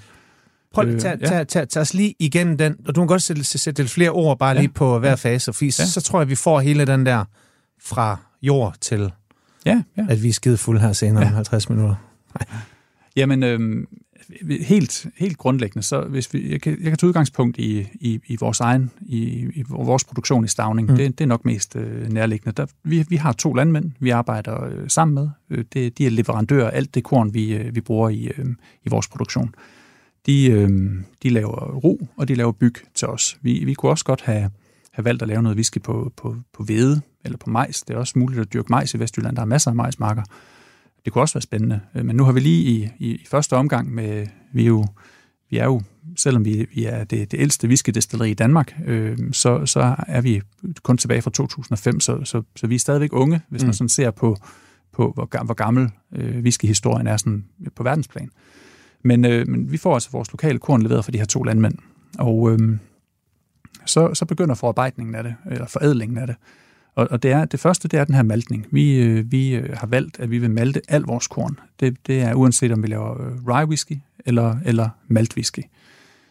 [0.74, 1.26] Prøv at Øh, tage, ja.
[1.26, 4.10] tage, tage, tage os lige igen den, og du må godt sætte, sætte lidt flere
[4.10, 4.60] ord bare Ja.
[4.60, 5.82] lige på hver fase, fordi ja.
[5.82, 5.86] Ja.
[5.86, 7.24] så tror jeg, vi får hele den der
[7.84, 9.12] fra jord til,
[9.66, 10.06] Ja, ja.
[10.08, 11.26] at vi er skide fulde her senere ja.
[11.28, 11.36] om Ja.
[11.36, 11.94] 50 minutter.
[13.20, 13.86] Jamen, øhm,
[14.60, 18.36] helt, helt grundlæggende, så hvis vi, jeg, kan, jeg kan tage udgangspunkt i, i, i
[18.40, 19.18] vores egen, i,
[19.54, 20.88] i vores produktion i Stavning.
[20.88, 20.92] Mm.
[20.92, 20.96] Mm.
[20.96, 22.52] Det, det er nok mest øh, nærliggende.
[22.56, 25.28] Der, vi, vi har to landmænd, vi arbejder øh, sammen med.
[25.50, 28.46] Øh, det, de er leverandører af alt det korn, vi, øh, vi bruger i, øh,
[28.84, 29.54] i vores produktion.
[30.26, 30.70] De, øh,
[31.22, 33.38] de laver ro, og de laver byg til os.
[33.42, 34.50] Vi, vi kunne også godt have,
[34.92, 37.82] have valgt at lave noget whisky på, på, på hvede eller på majs.
[37.82, 39.36] Det er også muligt at dyrke majs i Vestjylland.
[39.36, 40.22] Der er masser af majsmarker.
[41.04, 41.80] Det kunne også være spændende.
[41.94, 44.86] Øh, Men nu har vi lige i, i, i første omgang med, vi er jo,
[45.50, 45.82] vi er jo
[46.16, 50.42] selvom vi, vi er det, det ældste whiskydestilleri i Danmark, øh, så, så er vi
[50.82, 53.66] kun tilbage fra 2005, så, så, så vi er stadigvæk unge, hvis mm.
[53.66, 54.36] Man sådan ser på,
[54.92, 57.44] på hvor, hvor gammel øh, whiskyhistorien er sådan
[57.76, 58.30] på verdensplan.
[59.02, 61.74] Men, øh, men vi får altså vores lokale korn leveret fra de her to landmænd,
[62.18, 62.78] og øh,
[63.86, 66.36] så, så begynder forarbejdningen af det, eller forædlingen af det.
[66.94, 68.66] Og, og det, er, det første, det er den her maltning.
[68.70, 71.58] Vi, øh, vi øh, har valgt, at vi vil malte al vores korn.
[71.80, 75.60] Det, det er uanset om vi laver øh, rye whisky eller, eller malt whisky.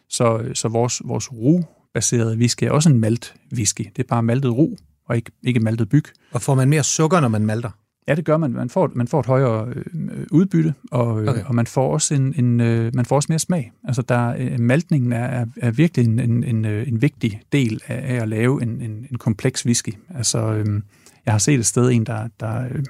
[0.09, 3.81] Så, øh, så vores, vores ru-baserede whisky er også en malt whisky.
[3.81, 6.05] Det er bare maltet ru, og ikke, ikke maltet byg.
[6.31, 7.69] Og får man mere sukker, når man malter?
[8.09, 8.51] Ja, det gør man.
[8.51, 11.43] Man får, man får et højere øh, udbytte, og, øh, Okay.
[11.45, 13.71] og man får også en, en øh, man får også mere smag.
[13.83, 18.15] Altså der øh, maltningen er, er, virkelig en, en, en, øh, en vigtig del af,
[18.15, 19.93] af at lave en, en, en kompleks whisky.
[20.15, 20.81] Altså øh,
[21.25, 22.83] jeg har set et sted en der der, øh,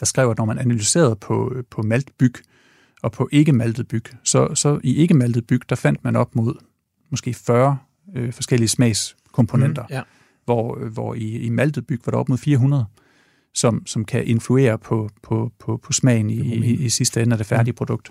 [0.00, 2.34] der skrev at når man analyserede på øh, på maltbyg
[3.02, 6.36] og på ikke maltet byg, så så i ikke maltet byg der fandt man op
[6.36, 6.54] mod
[7.10, 7.78] måske 40
[8.14, 10.02] øh, forskellige smagskomponenter ja.
[10.44, 12.86] hvor, hvor i, i maltet byg var der op mod 400,
[13.54, 17.38] som, som kan influere på, på, på, på smagen i, i, i sidste ende af
[17.38, 18.10] det færdige produkt.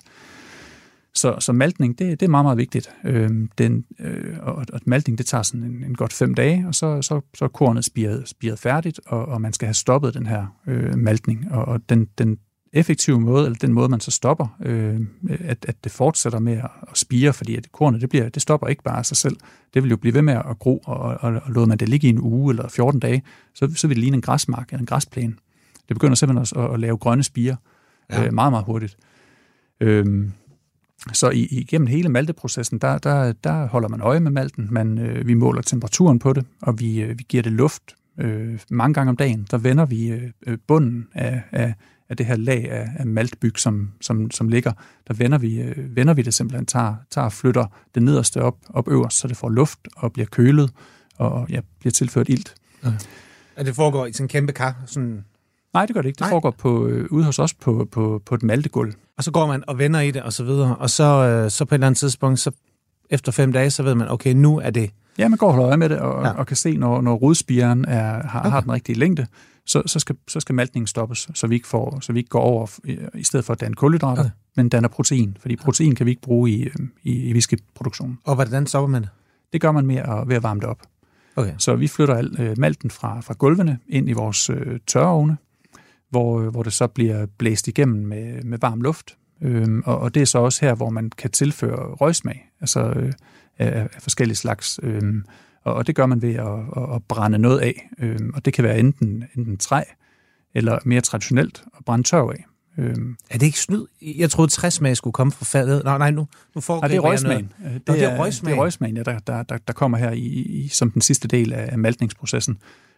[1.14, 2.90] Så, så maltning, det, det er meget, meget vigtigt.
[3.04, 6.76] Øhm, den, øh, og, og maltning, det tager sådan en, en godt fem dage, og
[6.76, 10.26] så, så, så er kornet spiret, spiret færdigt, og, og man skal have stoppet den
[10.26, 11.52] her øh, maltning.
[11.52, 12.38] Og, og den, den
[12.74, 16.70] effektive måde, eller den måde, man så stopper, øh, at, at det fortsætter med at,
[16.92, 19.38] at spire, fordi at kornet, det, bliver, det stopper ikke bare af sig selv.
[19.74, 22.08] Det vil jo blive ved med at gro, og, og, og låder man det ligge
[22.08, 23.24] i en uge eller 14 dage,
[23.56, 25.34] så, så vil det ligne en græsmark eller en græsplæne.
[25.88, 27.56] Det begynder simpelthen at, at lave grønne spire
[28.12, 28.26] Ja.
[28.26, 28.98] øh, meget, meget hurtigt.
[29.80, 30.32] Øhm,
[31.14, 34.68] så i, igennem hele malteprocessen, der, der, der holder man øje med malten.
[34.72, 38.60] Man, øh, vi måler temperaturen på det, og vi, øh, vi giver det luft øh,
[38.70, 39.48] mange gange om dagen.
[39.52, 41.74] Der vender vi øh, øh, bunden af, af,
[42.12, 44.72] af det her lag af, af maltbyg, som, som, som ligger.
[45.08, 48.56] Der vender vi, øh, vender vi det simpelthen, tager, tager og flytter det nederste op,
[48.70, 50.72] op øverst, så det får luft og bliver kølet
[51.18, 52.56] og ja, bliver tilført ilt.
[53.56, 55.26] At det foregår i sådan en kæmpe kar, sådan,
[55.74, 56.18] Nej, det gør det ikke.
[56.18, 56.30] Det Nej.
[56.30, 58.94] foregår på, øh, ude hos os på, på, på et maltegulv.
[59.18, 60.76] og så går man og vender i det, og så videre.
[60.76, 62.52] Og så, øh, så på et eller andet tidspunkt, så
[63.10, 64.92] efter fem dage, så ved man, okay, nu er det...
[65.18, 66.28] Ja, man går og holder øje med det, og, Ja.
[66.30, 66.34] ja.
[66.34, 68.50] og kan se, når, når rodspiren er, har, okay.
[68.50, 69.28] har den rigtige længde,
[69.66, 72.40] så, så, skal, så skal maltningen stoppes, så vi ikke, får, så vi ikke går
[72.40, 74.32] over, i, i stedet for at danne kulhydrater, okay.
[74.56, 78.20] men danner protein, fordi protein kan vi ikke bruge i, øh, i, i whiskyproduktionen.
[78.24, 79.10] Og hvordan stopper man det?
[79.54, 80.82] Det gør man med at, ved at varme det op.
[81.36, 81.54] Okay.
[81.58, 85.38] Så vi flytter al, øh, malten fra, fra gulvene ind i vores øh, tørreovne,
[86.10, 89.18] hvor, øh, hvor det så bliver blæst igennem med, med varm luft.
[89.42, 93.14] Øhm, og, og det er så også her, hvor man kan tilføre røgsmag, altså øh,
[93.58, 94.80] af, af forskellige slags.
[94.84, 95.26] Øhm,
[95.64, 96.48] og, og det gør man ved at,
[96.78, 97.90] at, at brænde noget af.
[98.00, 99.82] Øhm, og det kan være enten, enten træ,
[100.56, 102.46] eller mere traditionelt at brænde tørv af.
[102.78, 103.86] Øhm, Er det ikke snyd?
[104.18, 105.84] Jeg troede, træsmag skulle komme fra fadet.
[105.84, 107.52] Nej, nej, nu, nu foregriber Nej, det er røgsmagen.
[107.66, 108.54] Øh, Det, Nå, det er røgsmagen.
[108.56, 111.28] Det er røgsmagen, ja, der, der, der, der kommer her i, i, som den sidste
[111.28, 112.58] del af, maltningsprocessen.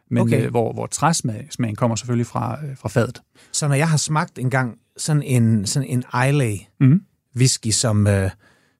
[0.09, 0.45] Men Okay.
[0.45, 3.21] øh, hvor, hvor træsmagen kommer selvfølgelig fra, øh, fra fadet.
[3.51, 7.01] Så når jeg har smagt engang sådan en, sådan en Islay Mhm.
[7.35, 8.29] whisky, som, øh,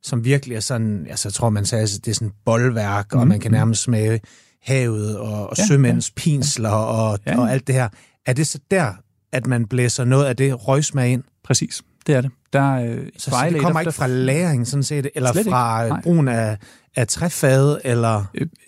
[0.04, 3.13] som virkelig er sådan, altså jeg tror man sagde, at det er sådan et boldværk,
[3.13, 3.20] mm.
[3.20, 3.30] og Mhm.
[3.30, 4.20] man kan nærmest smage
[4.63, 6.13] havet og, og ja, sømænds ja.
[6.22, 7.39] pinsler og, ja.
[7.39, 7.89] Og alt det her.
[8.26, 8.94] Er det så der,
[9.32, 11.24] at man blæser noget af det røgsmag ind?
[11.44, 12.32] Præcis, det er det.
[12.54, 15.50] Der, øh, Så, så det kommer ikke fra læring, sådan set, eller Slet ikke.
[15.52, 16.02] fra øh, Nej.
[16.02, 16.58] brugen af,
[16.96, 18.26] af træfade, eller...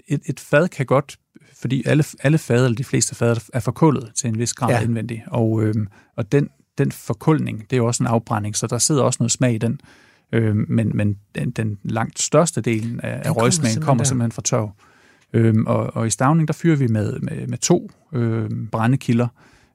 [0.07, 1.17] Et, et fad kan godt,
[1.61, 4.81] fordi alle, alle fad, eller de fleste fad, er forkullet til en vis grad Ja.
[4.81, 5.21] indvendigt.
[5.27, 9.03] Og, øhm, og den, den forkuldning, det er jo også en afbrænding, så der sidder
[9.03, 9.79] også noget smag i den.
[10.35, 14.07] Øhm, men men den, den langt største del af, af kommer røgsmagen simpelthen kommer der.
[14.07, 14.71] simpelthen fra tørv.
[15.33, 19.27] Øhm, og, og i stavning, der fyrer vi med, med, med to øhm, brændekilder,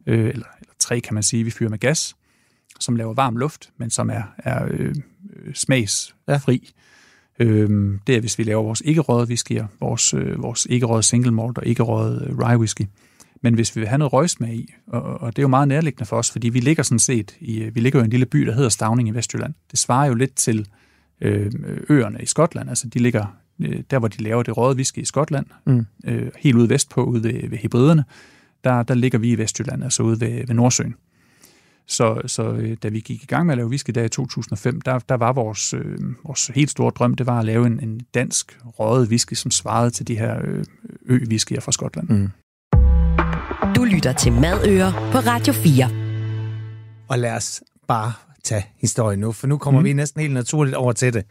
[0.07, 1.45] øh, eller, eller tre kan man sige.
[1.45, 2.17] Vi fyrer med gas,
[2.81, 4.95] som laver varm luft, men som er, er øh,
[5.37, 6.73] øh, smagsfri.
[7.39, 11.59] Øhm, det er, hvis vi laver vores ikke-røde whiskyer, vores, øh, vores ikke-røde single malt
[11.59, 12.83] og ikke-røde øh, rye whisky.
[13.43, 16.05] Men hvis vi vil have noget røgsmag i, og, og det er jo meget nærliggende
[16.05, 18.27] for os, fordi vi ligger sådan set i, øh, vi ligger jo i en lille
[18.27, 19.55] by, der hedder Stavning i Vestjylland.
[19.71, 20.69] Det svarer jo lidt til
[21.21, 21.53] øh,
[21.89, 22.69] øerne i Skotland.
[22.69, 25.87] Altså de ligger øh, der, hvor de laver det røde whisky i Skotland, Mm.
[26.05, 28.05] øh, helt ude vestpå, ude ved, ved Hebriderne.
[28.65, 30.95] Der, der ligger vi i Vestjylland, altså ude ved, ved Nordsøen.
[31.87, 34.81] Så, så øh, da vi gik i gang med at lave whisky der i 2005,
[34.81, 38.01] der, der var vores, øh, vores helt store drøm, det var at lave en, en
[38.15, 40.65] dansk røget whisky, som svarede til de her øh,
[41.07, 42.09] ø-whiskyer fra Skotland.
[42.09, 42.29] Mm.
[43.81, 45.91] Du lytter til Madøer på Radio 4.
[47.09, 48.13] Og lad os bare
[48.45, 49.85] tage historien nu, for nu kommer mm.
[49.85, 51.25] Vi næsten helt naturligt over til det.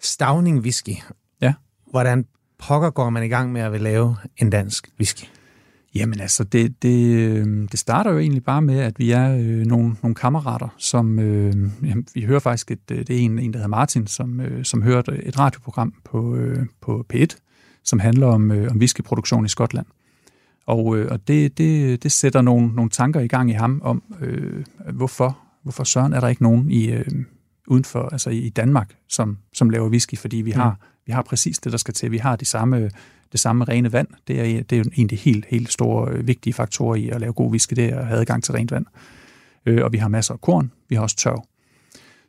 [0.00, 0.96] Stavning whisky.
[1.40, 1.54] Ja.
[1.90, 2.26] Hvordan
[2.58, 5.24] pokker går man i gang med at vil lave en dansk whisky?
[5.94, 9.66] Jamen altså, det, det, øh, det starter jo egentlig bare med, at vi er øh,
[9.66, 13.52] nogle, nogle kammerater, som øh, jamen, vi hører faktisk, et, øh, det er en, en
[13.52, 17.36] der hedder Martin, som, øh, som hørte et radioprogram på, øh, på P1,
[17.84, 19.86] som handler om, øh, om whiskyproduktion i Skotland.
[20.70, 24.02] Og, øh, og det, det, det sætter nogle, nogle tanker i gang i ham om,
[24.20, 27.04] øh, hvorfor, hvorfor søren er der ikke nogen i, øh,
[27.66, 31.58] uden for, altså i Danmark, som, som laver whisky, fordi vi har, vi har præcis
[31.58, 32.10] det, der skal til.
[32.10, 32.90] Vi har de samme,
[33.32, 34.08] det samme rene vand.
[34.28, 37.08] Det er, det er jo en af de helt, helt store, øh, vigtige faktorer i
[37.08, 38.86] at lave god whisky, det er at have adgang til rent vand.
[39.66, 41.44] Øh, og vi har masser af korn, vi har også tørv.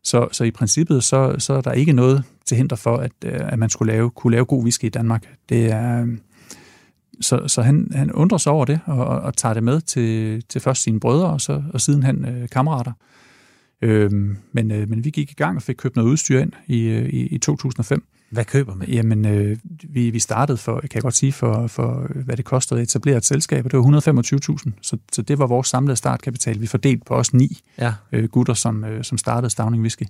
[0.03, 3.53] Så, så i princippet, så, så er der ikke noget til hinder for, at, øh,
[3.53, 5.35] at man skulle lave, kunne lave god whisky i Danmark.
[5.49, 6.07] Det er,
[7.21, 10.61] så, så han, han undrer sig over det, og, og tager det med til, til
[10.61, 12.91] først sine brødre, og, så, og sidenhen øh, kammerater.
[13.81, 16.81] Øhm, men, øh, men vi gik i gang og fik købt noget udstyr ind i,
[16.81, 18.03] øh, i, i 2005.
[18.31, 18.89] Hvad køber man?
[18.89, 19.57] Jamen, øh,
[19.89, 23.17] vi, vi startede for, kan jeg godt sige, for, for hvad det kostede at etablere
[23.17, 23.85] et selskab, og det var
[24.65, 24.71] 125.000.
[24.81, 26.61] Så, så det var vores samlede startkapital.
[26.61, 27.93] Vi fordelte på os ni Ja.
[28.11, 30.03] øh, gutter, som, øh, som startede Stavning Whisky.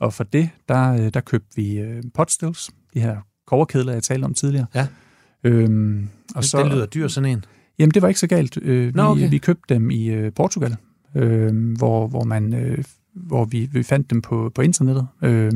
[0.00, 4.24] Og for det, der, øh, der købte vi øh, potstills, de her koverkedler, jeg talte
[4.24, 4.66] om tidligere.
[4.74, 4.86] Ja.
[5.46, 7.44] Øhm, og så, det lyder dyr, sådan en.
[7.78, 8.58] Jamen, det var ikke så galt.
[8.62, 9.30] Øh, Nå, vi, okay.
[9.30, 10.76] vi købte dem i øh, Portugal,
[11.14, 15.06] øh, hvor, hvor, man, øh, hvor vi, vi fandt dem på, på internettet.
[15.22, 15.52] Øh,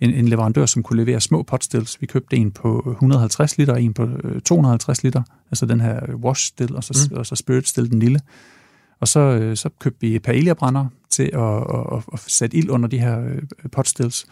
[0.00, 2.00] en, en leverandør, som kunne levere små potstills.
[2.00, 6.14] Vi købte en på 150 liter og en på øh, 250 liter, altså den her
[6.14, 7.16] wash still, og så, mm.
[7.16, 8.20] og så spirit still, den lille.
[9.00, 12.88] Og så, øh, så købte vi paella-brænder til at, at, at, at sætte ild under
[12.88, 14.26] de her øh, potstills.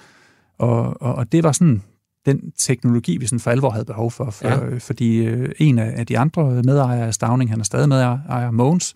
[0.59, 1.83] Og, og, og det var sådan
[2.26, 4.31] den teknologi, vi sådan for alvor havde behov for.
[4.31, 4.64] for Ja.
[4.64, 4.78] ja.
[4.78, 8.94] Fordi øh, en af, de andre medejere af Stavning, han er stadig medejer, Mogens,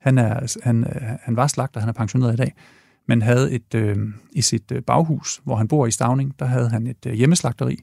[0.00, 2.52] han, er, han, øh, han var slagter, han er pensioneret i dag,
[3.08, 3.96] men havde et øh,
[4.32, 7.78] i sit øh, baghus, hvor han bor i Stavning, der havde han et øh, hjemmeslagteri,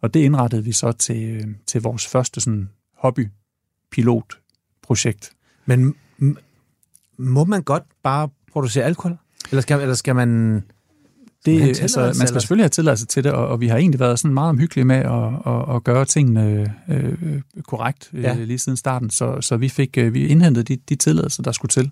[0.00, 2.68] og det indrettede vi så til, øh, til vores første sådan
[2.98, 5.32] hobby-pilot-projekt.
[5.66, 6.34] Men m-
[7.18, 9.16] må man godt bare producere alkohol?
[9.50, 10.62] Eller skal, eller skal man...
[11.46, 13.76] Det, have en altså, man skal selvfølgelig have tilladelse til det, og, og vi har
[13.76, 18.34] egentlig været sådan meget omhyggelige med at, at, at gøre tingene øh, korrekt øh, Ja.
[18.34, 19.10] lige siden starten.
[19.10, 21.90] Så, så vi fik øh, vi indhentede de, de tilladelser, der skulle til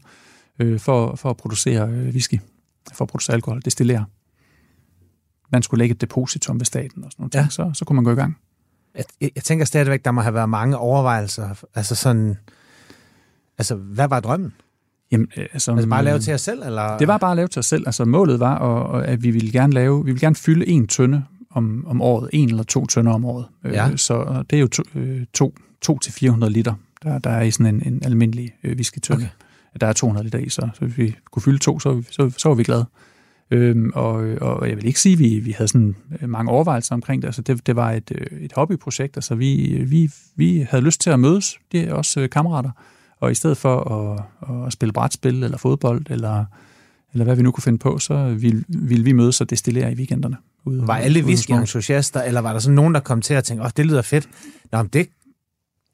[0.59, 2.41] øh, for, for at producere øh, whisky,
[2.95, 4.05] for at producere alkohol, destillere.
[5.53, 7.47] Man skulle lægge et depositum ved staten og sådan noget, Ja.
[7.51, 8.37] så, så kunne man gå i gang.
[8.95, 11.65] Jeg, jeg, jeg tænker stadigvæk, der må have været mange overvejelser.
[11.75, 12.37] Altså sådan...
[13.59, 14.53] Altså, hvad var drømmen?
[15.15, 16.99] Jamen, øh, altså, Altså bare lave til jer selv, eller?
[16.99, 17.83] Det var bare at lave til os selv.
[17.87, 18.59] Altså målet var,
[18.95, 22.31] at, at vi ville gerne lave, vi ville gerne fylde en tønde om, om året,
[22.33, 23.47] en eller to tønder om året.
[23.65, 23.91] Ja.
[23.91, 27.43] Øh, Så det er jo to, øh, to, to til 400 liter, der, der er
[27.43, 29.23] i sådan en, en almindelig øh, whisky-tønde.
[29.23, 29.81] Okay.
[29.81, 32.49] Der er 200 liter i, så, så hvis vi kunne fylde to, så, så, så
[32.49, 32.87] var vi glade.
[33.51, 36.95] Øhm, og, og jeg vil ikke sige, at vi, vi havde sådan øh, mange overvejelser
[36.95, 37.29] omkring det.
[37.29, 39.17] Altså det, det var et, øh, et hobbyprojekt.
[39.17, 42.71] Altså vi, vi, vi havde lyst til at mødes, det er også øh, kammerater,
[43.21, 43.81] og i stedet for
[44.51, 46.45] at, at spille brætspil eller fodbold, eller,
[47.13, 49.95] eller hvad vi nu kunne finde på, så ville, ville vi mødes og destillere i
[49.95, 50.37] weekenderne.
[50.65, 53.65] Ude, Var alle whisky-entusiaster, eller var der sådan nogen, der kom til at tænke, åh,
[53.67, 54.29] oh, det lyder fedt.
[54.73, 55.09] Nå, men det,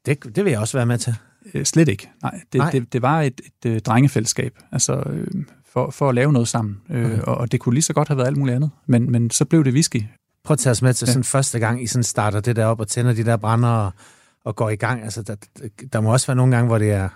[0.05, 1.15] det, det vil jeg også være med til.
[1.53, 2.09] Øh, Slet ikke.
[2.23, 2.71] Nej, det, Nej.
[2.71, 5.27] Det, det var et, et, et drengefællesskab, altså øh,
[5.73, 6.77] for, for at lave noget sammen.
[6.89, 7.19] Øh, Okay.
[7.21, 9.45] og, og det kunne lige så godt have været alt muligt andet, men, men så
[9.45, 10.03] blev det whisky.
[10.43, 11.11] Prøv at tage os med til Ja.
[11.11, 13.91] sådan første gang, I sådan starter det der op og tænder de der brænder og,
[14.45, 15.03] og går i gang.
[15.03, 15.35] Altså, der,
[15.93, 17.09] der må også være nogle gange, hvor det er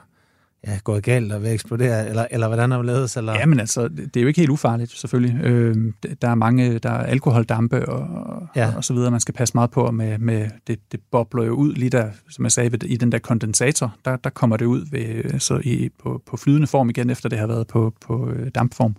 [0.68, 3.34] ja, gået galt og vil eksplodere, eller, eller hvordan er det ledes, eller...
[3.34, 5.44] Ja, men altså, det er jo ikke helt ufarligt, selvfølgelig.
[5.44, 8.62] Øh, der er mange, der er alkoholdampe og, Ja.
[8.68, 8.76] ja.
[8.76, 11.74] og så videre, man skal passe meget på med, med det, det bobler jo ud
[11.74, 14.86] lige der, som jeg sagde, ved- i den der kondensator, der, der kommer det ud
[14.92, 18.52] ved, så i, på, på flydende form igen, efter det har været på, på øh,
[18.56, 18.96] dampform.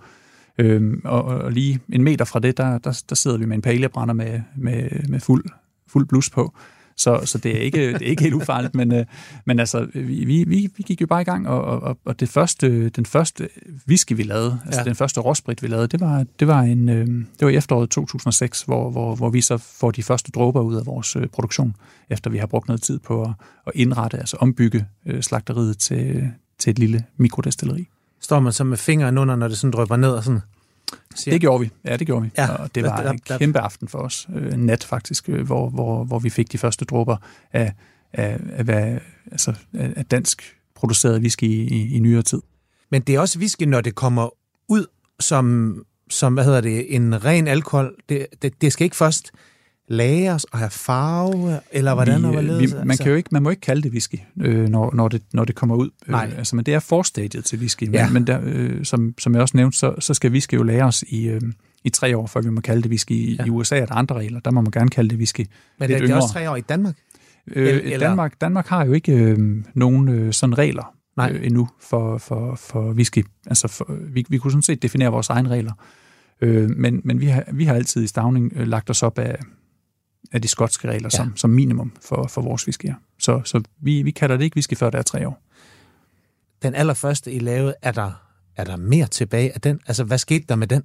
[0.59, 3.63] Øhm, og, og lige en meter fra det, der, der, der sidder vi med en
[3.63, 5.45] palebrænder med, med, med fuld,
[5.89, 6.55] fuld blus på.
[6.99, 9.05] Så, så det, er ikke, det er ikke helt ufarligt, men, øh,
[9.45, 10.45] men altså, vi, vi,
[10.77, 13.49] vi gik jo bare i gang, og, og, og det første, den første
[13.89, 14.85] whisky, vi lavede, altså Ja.
[14.85, 17.91] den første råsprit, vi lavede, det var, det var, en, øh, det var i efteråret
[17.91, 21.77] 2006, hvor, hvor, hvor vi så får de første dråber ud af vores øh, produktion,
[22.11, 23.31] efter vi har brugt noget tid på at,
[23.67, 27.89] at indrette, altså ombygge øh, slagteriet til, til et lille mikrodestilleri.
[28.21, 30.41] Står man så med fingeren under, når det sådan drøber ned og sådan...
[31.15, 31.71] Siger, Det gjorde vi.
[31.85, 32.31] Ja, det gjorde vi.
[32.39, 34.29] Ja, og det var der- en kæmpe aften for os.
[34.37, 37.17] Øh, En nat faktisk, øh, hvor, hvor, hvor vi fik de første dråber
[37.53, 37.73] af,
[38.13, 38.99] af, af, hvad,
[39.33, 42.43] altså, af dansk produceret whisky i, i, i nyere tid.
[42.91, 44.29] Men det er også whisky, når det kommer
[44.69, 44.87] ud
[45.21, 45.77] som,
[46.11, 47.95] som hvad hedder det, en ren alkohol.
[48.09, 49.31] Det, det, det skal ikke først
[49.89, 52.75] lagres og have farve, eller hvordan og vi, hvorledes?
[52.75, 55.23] vi, man, kan jo ikke, man må ikke kalde det whisky, øh, når, når, det,
[55.33, 55.91] når det kommer ud.
[56.09, 56.27] Nej.
[56.33, 57.85] Øh, altså, men det er forstadiet til whisky.
[57.85, 58.09] Men, Ja.
[58.11, 61.29] men der, øh, som, som jeg også nævnte, så, så skal whisky jo lagres i,
[61.29, 61.41] øh,
[61.85, 63.13] i tre år, før vi må kalde det whisky.
[63.13, 63.45] I, Ja.
[63.45, 64.41] I USA er der andre regler.
[64.41, 65.47] Der må man gerne kalde det whisky.
[65.79, 66.95] Men det, det er også tre år i Danmark.
[67.55, 69.39] Øh, Eller- Danmark, Danmark har jo ikke øh,
[69.75, 71.33] nogen øh, sådan regler Nej.
[71.35, 73.25] øh, endnu for, for, for whisky.
[73.47, 75.73] Altså for, vi, vi kunne sådan set definere vores egne regler.
[76.41, 79.37] Øh, men men vi, har, vi har altid i Stavning øh, lagt os op af,
[80.33, 81.17] af de skotske regler Ja.
[81.17, 82.95] som, som minimum for, for vores whiskyer.
[83.19, 85.43] Så, så vi, vi kalder det ikke whisky, før der er tre år.
[86.63, 88.23] Den allerførste, I lavede, er der,
[88.57, 89.81] er der mere tilbage af den?
[89.87, 90.83] Altså, hvad skete der med den?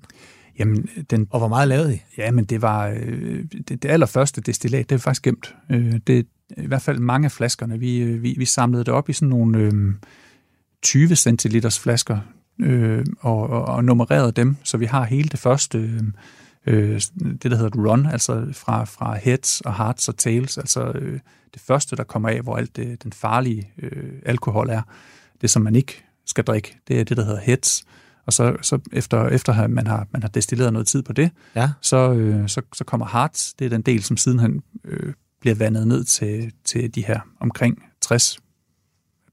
[0.59, 2.01] Jamen, den, Og hvor meget lavede I?
[2.17, 5.55] ja, men det var øh, det, det allerførste destillat, det er faktisk gemt.
[5.69, 6.27] Øh, det
[6.57, 7.79] i hvert fald mange af flaskerne.
[7.79, 9.93] Vi, øh, vi, vi samlede det op i sådan nogle øh,
[10.81, 12.19] 20 centiliters flasker,
[12.61, 16.01] øh, og, og, og nummererede dem, så vi har hele det første, øh,
[16.65, 20.91] øh, det, der hedder et run, altså fra, fra heads og hearts og tails, altså
[20.95, 21.19] øh,
[21.53, 24.81] det første, der kommer af, hvor alt det, den farlige øh, alkohol er,
[25.41, 27.83] det som man ikke skal drikke, det er det, der hedder heads.
[28.25, 31.69] Og så, så efter, efter man har, man har destilleret noget tid på det, Ja.
[31.81, 35.87] så, øh, så, så kommer hearts, det er den del, som sidenhen øh, bliver vandet
[35.87, 38.39] ned til, til de her omkring 60,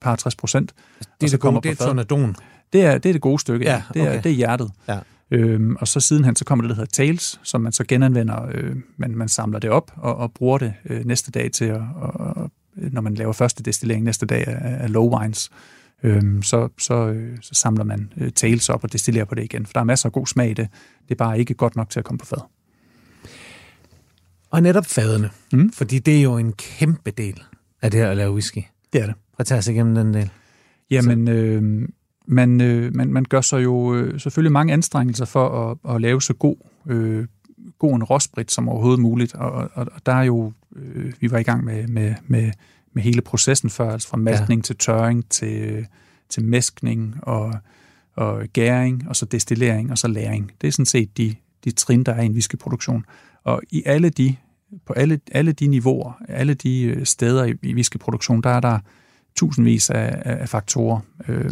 [0.00, 0.72] par 60 procent.
[0.98, 1.86] Det Og er så det kommer det er fad.
[1.86, 2.36] tornadon.
[2.72, 3.82] Det er, det er det gode stykke, Ja, ja.
[3.94, 4.22] Det, er, okay.
[4.22, 4.70] det er hjertet.
[4.88, 4.98] Ja.
[5.30, 8.76] Øhm, og så sidenhen, så kommer det, der hedder tails, som man så genanvender, øh,
[8.96, 12.20] man, man samler det op og, og bruger det øh, næste dag til, at, og,
[12.36, 15.50] og, når man laver første destillering næste dag af, af low wines,
[16.02, 19.66] øhm, så, så, øh, så samler man øh, tails op og destillerer på det igen,
[19.66, 20.68] for der er masser af god smag i det.
[21.02, 22.40] Det er bare ikke godt nok til at komme på fad.
[24.50, 25.30] Og netop fadene.
[25.52, 25.72] Mm.
[25.72, 27.42] Fordi det er jo en kæmpe del
[27.82, 28.62] af det her at lave whisky.
[28.92, 29.14] Det er det.
[29.14, 30.30] Prøv at tage os igennem den del.
[30.90, 31.88] Jamen, øh,
[32.28, 36.22] man, øh, man, man gør sig jo øh, selvfølgelig mange anstrengelser for at, at lave
[36.22, 37.26] så god, øh,
[37.78, 39.34] god en råsprit som overhovedet muligt.
[39.34, 42.50] Og, og, og der er jo, øh, vi var i gang med, med, med,
[42.92, 44.62] med hele processen før, altså fra maltning ja.
[44.62, 45.86] til tørring til,
[46.28, 47.54] til mæskning og,
[48.16, 50.52] og gæring, og så destillering og så læring.
[50.60, 53.04] Det er sådan set de, de trin, der er i en whiskyproduktion.
[53.44, 54.36] Og i alle de,
[54.86, 58.78] på alle, alle de niveauer, alle de øh, steder i, i whiskyproduktion, der er der
[59.36, 61.50] tusindvis af, af, af faktorer, øh,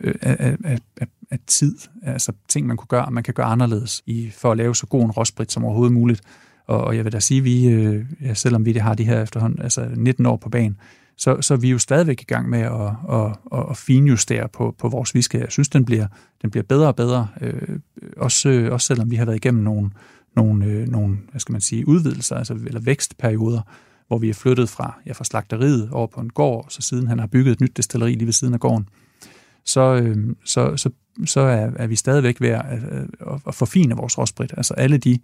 [0.00, 4.02] øh, af, af, af, af tid, altså ting, man kunne gøre, man kan gøre anderledes
[4.06, 6.22] i, for at lave så god en råsprit som overhovedet muligt.
[6.66, 9.22] Og, og jeg vil da sige, vi, øh, ja, selvom vi det har de her
[9.22, 10.76] efterhånden, altså 19 år på banen,
[11.16, 12.72] så, så er vi jo stadigvæk i gang med at,
[13.12, 15.34] at, at, at finjustere på, på vores whisky.
[15.34, 16.06] Jeg synes, den bliver,
[16.42, 17.78] den bliver bedre og bedre, øh,
[18.16, 19.90] også, øh, også selvom vi har været igennem nogle,
[20.36, 23.60] nogle, øh, nogle hvad skal man sige, udvidelser, altså, eller vækstperioder,
[24.08, 27.18] hvor vi er flyttet fra, ja, fra slagteriet over på en gård, så siden han
[27.18, 28.88] har bygget et nyt destilleri lige ved siden af gården,
[29.66, 30.90] så, øh, så, så,
[31.26, 32.64] så er, er vi stadigvæk ved at,
[33.48, 34.54] at, forfine vores råsprit.
[34.56, 35.18] Altså alle de,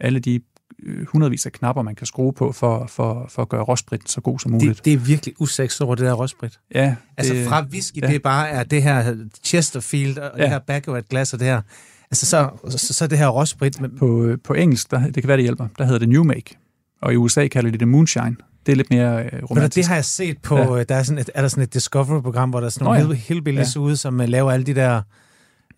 [0.00, 0.40] alle de
[0.82, 4.20] øh, hundredvis af knapper, man kan skrue på for, for, for at gøre råsprit så
[4.20, 4.76] god som muligt.
[4.76, 6.60] Det, det er virkelig useks over det der råsprit.
[6.74, 8.06] ja, Altså det, fra whisky, ja.
[8.06, 10.42] det bare er det her Chesterfield og ja.
[10.42, 10.50] Det
[10.88, 11.62] her et glas og det her.
[12.10, 13.78] Altså så, så, så det her råsprit.
[13.98, 16.56] På, øh, på engelsk, der, det kan være, det hjælper, der hedder det New Make,
[17.00, 18.36] og i USA kalder de det Moonshine.
[18.68, 19.88] Det er lidt mere øh, men det romantisk.
[19.88, 20.82] har jeg set på, ja.
[20.82, 23.04] der er, sådan et, er der sådan et Discovery-program, hvor der er sådan nogle Nå
[23.04, 23.12] ja.
[23.12, 23.20] ja.
[23.28, 23.80] hillbillies ja.
[23.80, 25.02] ude, som uh, laver alle de der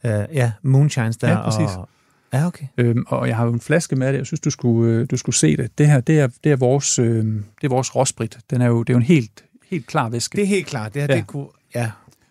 [0.04, 1.30] uh, ja, moonshines der.
[1.30, 1.76] Ja, præcis.
[1.76, 1.88] Og,
[2.32, 2.64] ja, okay.
[2.78, 4.18] Øhm, og jeg har jo en flaske med det.
[4.18, 5.78] Jeg synes, du skulle, øh, du skulle se det.
[5.78, 8.38] Det her, det er, det er vores, øh, det er vores råsprit.
[8.50, 10.36] Den er jo, det er jo en helt, helt klar væske.
[10.36, 10.94] Det er helt klart.
[10.94, 11.16] Det her, Ja.
[11.16, 11.90] det kunne, ja.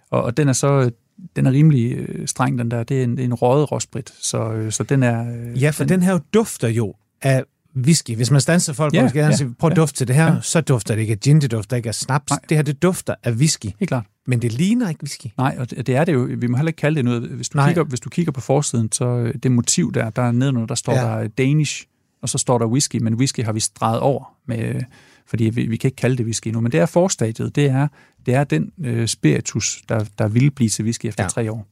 [0.10, 0.92] Og, og den er så øh,
[1.36, 2.84] den er rimelig øh, streng, den der.
[2.84, 5.32] Det er en, det er en røget råsprit, så, øh, så den er...
[5.32, 7.44] Øh, ja, for den, den her jo dufter jo af
[7.76, 8.16] whisky.
[8.16, 9.82] Hvis man standser folk, Ja, ja, skal ja, sige, prøv at ja.
[9.82, 10.42] dufte til det her, Ja.
[10.42, 12.30] så dufter det ikke af gin, det dufter ikke af snaps.
[12.30, 12.40] Nej.
[12.50, 13.66] Det her, det dufter af whisky.
[13.66, 14.06] Helt klart.
[14.28, 15.26] Men det ligner ikke whisky.
[15.38, 16.28] Nej, og det, det er det jo.
[16.38, 17.22] Vi må heller ikke kalde det noget.
[17.22, 17.68] Hvis du, Nej.
[17.70, 20.76] kigger, hvis du kigger på forsiden, så øh, det motiv der, der er nedenunder, der
[20.76, 21.02] står Ja.
[21.22, 21.86] der Danish,
[22.22, 24.82] og så står der whisky, men whisky har vi streget over, med,
[25.28, 26.62] fordi vi, vi kan ikke kalde det whisky nu.
[26.62, 27.56] Men det er forstadiet.
[27.56, 27.88] Det er,
[28.26, 31.30] det er den øh, spiritus, der, der vil blive til whisky efter Ja.
[31.30, 31.68] tre år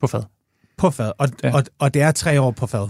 [0.00, 0.22] på fad.
[0.78, 1.12] På fad.
[1.18, 1.28] Og.
[1.44, 1.54] Ja.
[1.54, 2.88] og, og det er tre år på fad.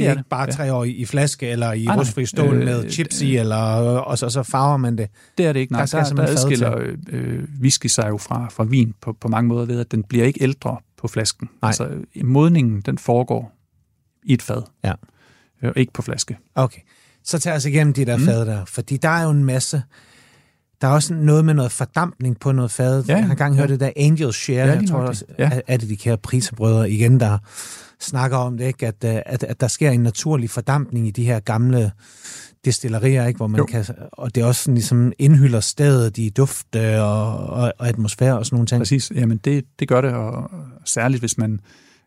[0.00, 0.50] Det er er ikke det, bare ja.
[0.52, 1.96] tre år i, i flaske eller i nej.
[1.96, 5.08] rustfri stål Øh, med chips i, eller, og så, så farver man det.
[5.38, 5.72] Det er det ikke.
[5.72, 9.28] Nej, Der der, der, adskiller øh, øh, whisky sig jo fra, fra vin på, på
[9.28, 11.48] mange måder ved, at den bliver ikke ældre på flasken.
[11.62, 11.68] Nej.
[11.68, 13.52] Altså, øh, modningen, den foregår
[14.24, 14.62] i et fad.
[14.84, 14.92] Ja.
[15.62, 16.38] Øh, ikke på flaske.
[16.54, 16.80] Okay.
[17.24, 18.16] Så tager os igennem de der.
[18.16, 18.24] Mm.
[18.24, 18.64] fad der.
[18.64, 19.82] Fordi der er jo en masse...
[20.80, 23.04] Der er også noget med noget fordampning på noget fad.
[23.04, 23.60] Ja, Jeg har engang ja.
[23.60, 24.66] hørt det der Angel Share.
[24.66, 25.24] Ja, jeg tror også.
[25.38, 25.50] Ja.
[25.66, 27.38] er, det de kære prisebrødre igen, der
[28.00, 28.86] snakker om det, ikke?
[28.86, 31.92] At, øh, at, at der sker en naturlig fordampning i de her gamle
[32.64, 33.36] destillerier, ikke?
[33.36, 33.64] hvor man Jo.
[33.66, 38.38] kan, og det også sådan, ligesom indhylder stedet i duft øh, og, og, og atmosfære
[38.38, 38.80] og sådan nogle ting.
[38.80, 39.12] Præcis.
[39.14, 40.50] Jamen, det, det gør det, og
[40.84, 41.60] særligt hvis man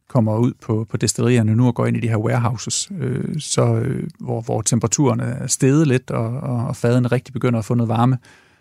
[0.09, 3.75] kommer ud på, på destillerierne nu og går ind i de her warehouses, øh, så,
[3.75, 7.73] øh, hvor, hvor temperaturen er steget lidt, og, og, og fadene rigtig begynder at få
[7.73, 8.17] noget varme,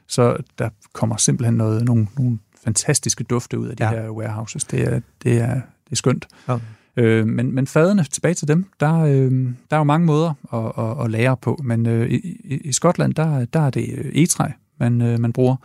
[0.07, 3.95] så der kommer simpelthen noget, nogle, nogle fantastiske dufte ud af de Ja.
[3.95, 4.03] ja.
[4.03, 4.65] her warehouses.
[4.65, 6.27] Det er, det er, det er skønt.
[6.47, 6.65] Okay.
[6.97, 9.31] Øh, men, men fadene, tilbage til dem, der, øh,
[9.71, 13.15] der er jo mange måder at, at, at lære på, men øh, i, i- Skotland,
[13.15, 14.49] der, der er det øh, egetræ,
[14.81, 15.57] man, øh, man bruger,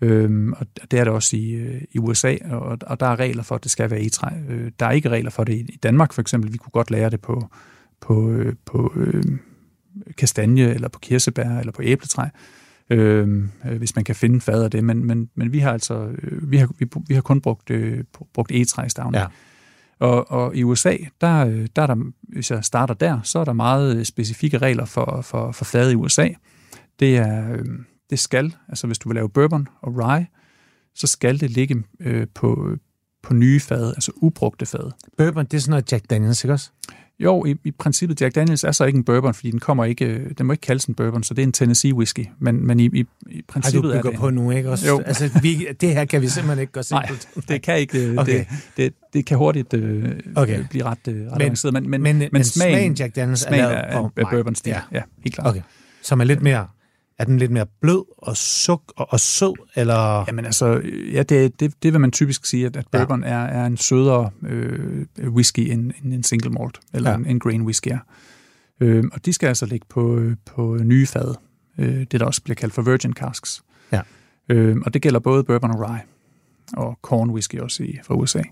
[0.00, 3.42] Øhm, og det er det også i, øh, i USA, og, og der er regler
[3.42, 4.28] for, at det skal være egetræ.
[4.48, 6.52] Øh, der er ikke regler for det i, i Danmark, for eksempel.
[6.52, 7.48] Vi kunne godt lære det på,
[8.00, 9.24] på, øh, på øh,
[10.16, 12.30] kastanje, eller på kirsebær, eller på æbletræ, øh,
[12.90, 14.84] øh, hvis man kan finde fad af det.
[14.84, 18.04] Men, men, men vi har altså øh, vi har, vi, vi har kun brugt, øh,
[18.34, 19.14] brugt egetræ i stavnen.
[19.14, 19.26] Ja.
[19.98, 23.44] Og, og i USA, der, øh, der er der, hvis jeg starter der, så er
[23.44, 26.28] der meget øh, specifikke regler for, for, for fad i USA.
[27.00, 27.64] Det er, øh,
[28.10, 30.26] det skal, altså hvis du vil lave bourbon og rye,
[30.94, 32.76] så skal det ligge øh, på,
[33.22, 34.90] på nye fad, altså ubrugte fad.
[35.18, 36.70] Bourbon, det er sådan noget Jack Daniels, ikke også?
[37.20, 40.04] Jo, i, i princippet, Jack Daniels er så ikke en bourbon, fordi den kommer ikke,
[40.04, 42.26] øh, den må ikke kaldes en bourbon, så det er en Tennessee whisky.
[42.38, 43.06] Men, men i, i, i
[43.36, 44.18] Har princippet du er bygger det...
[44.18, 44.88] på nu, ikke også?
[44.88, 45.00] Jo.
[45.06, 47.28] Altså, vi, det her kan vi simpelthen ikke Nej, simpelt.
[47.48, 48.10] det kan ikke.
[48.10, 48.38] Det, Okay.
[48.38, 48.46] det,
[48.76, 50.64] det, det kan hurtigt øh, Okay.
[50.70, 51.72] blive ret, øh, ret Men- avanceret.
[51.74, 54.30] Men, men, men, men, men smagen, smagen, Jack Daniels er smagen er, på er, er
[54.30, 54.70] bourbon-stil.
[54.70, 54.80] Ja.
[54.92, 55.48] ja, helt klart.
[55.50, 55.62] Okay.
[56.02, 56.66] Som er lidt mere,
[57.18, 60.24] er den lidt mere blød og suk og, og sød, eller...
[60.28, 60.80] Jamen altså,
[61.12, 62.98] ja, det, det, det vil man typisk sige, at, at Ja.
[62.98, 67.16] bourbon er, er en sødere øh, whisky end, end en single malt, eller Ja.
[67.16, 67.20] ja.
[67.20, 67.98] en, en grain whisky er.
[68.80, 71.34] Øh, og de skal altså ligge på, øh, på nye fad,
[71.78, 73.62] øh, det der også bliver kaldt for virgin casks.
[73.92, 74.00] Ja.
[74.48, 76.00] Øh, og det gælder både bourbon og rye,
[76.76, 78.42] og corn whisky også i, fra USA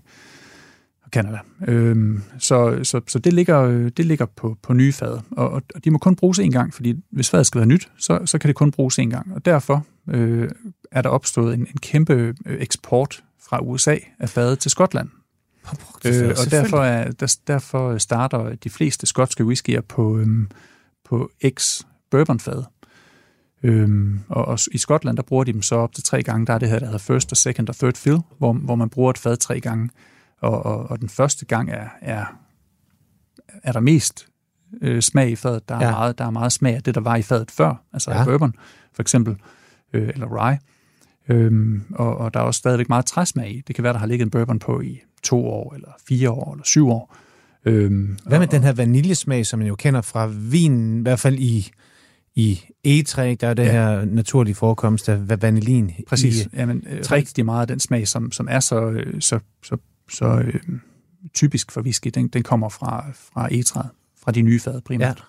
[1.13, 1.39] Canada.
[1.67, 5.83] Øh, så, så, så det ligger, øh, det ligger på, på nye fad, og, og
[5.83, 8.47] de må kun bruges én gang, fordi hvis fadet skal være nyt, så, så kan
[8.47, 9.33] det kun bruges én gang.
[9.33, 10.49] Og derfor øh,
[10.91, 12.13] er der opstået en, en kæmpe
[12.45, 15.09] øh, eksport fra USA af fadet til Skotland.
[16.05, 20.49] Øh, og derfor, er, der, derfor starter de fleste skotske whiskyer på, øhm,
[21.05, 22.63] på X bourbonfad.
[23.63, 26.45] Øhm, og, og i Skotland, der bruger de dem så op til tre gange.
[26.45, 28.89] Der er det her, der hedder first og second og third fill, hvor, hvor man
[28.89, 29.89] bruger et fad tre gange.
[30.43, 32.25] Og, og, og den første gang er, er,
[33.63, 34.27] er der mest
[34.81, 35.69] øh, smag i fadet.
[35.69, 35.91] Der er, Ja.
[35.91, 38.25] meget, der er meget smag af det, der var i fadet før, altså Ja.
[38.25, 38.53] bourbon
[38.93, 39.35] for eksempel,
[39.93, 40.57] øh, eller rye.
[41.29, 43.61] Øhm, og, og der er også stadigvæk meget træsmag i.
[43.67, 46.51] Det kan være, der har ligget en bourbon på i to år, eller fire år,
[46.53, 47.15] eller syv år.
[47.65, 51.19] Øhm, Hvad med og, den her vaniljesmag, som man jo kender fra vinen, i hvert
[51.19, 51.71] fald i,
[52.35, 53.71] i egetræ, der er det ja.
[53.71, 55.91] Her naturlige forekomst af va- vanilin.
[56.07, 56.45] Præcis.
[56.45, 57.15] I, Jamen, øh, træ.
[57.15, 59.77] rigtig meget af den smag, som, som er så, øh, så, så,
[60.09, 60.61] så øh,
[61.33, 63.89] typisk for whisky, den, den kommer fra, fra egetræet,
[64.23, 65.17] fra de nye fad primært.
[65.17, 65.23] Ja.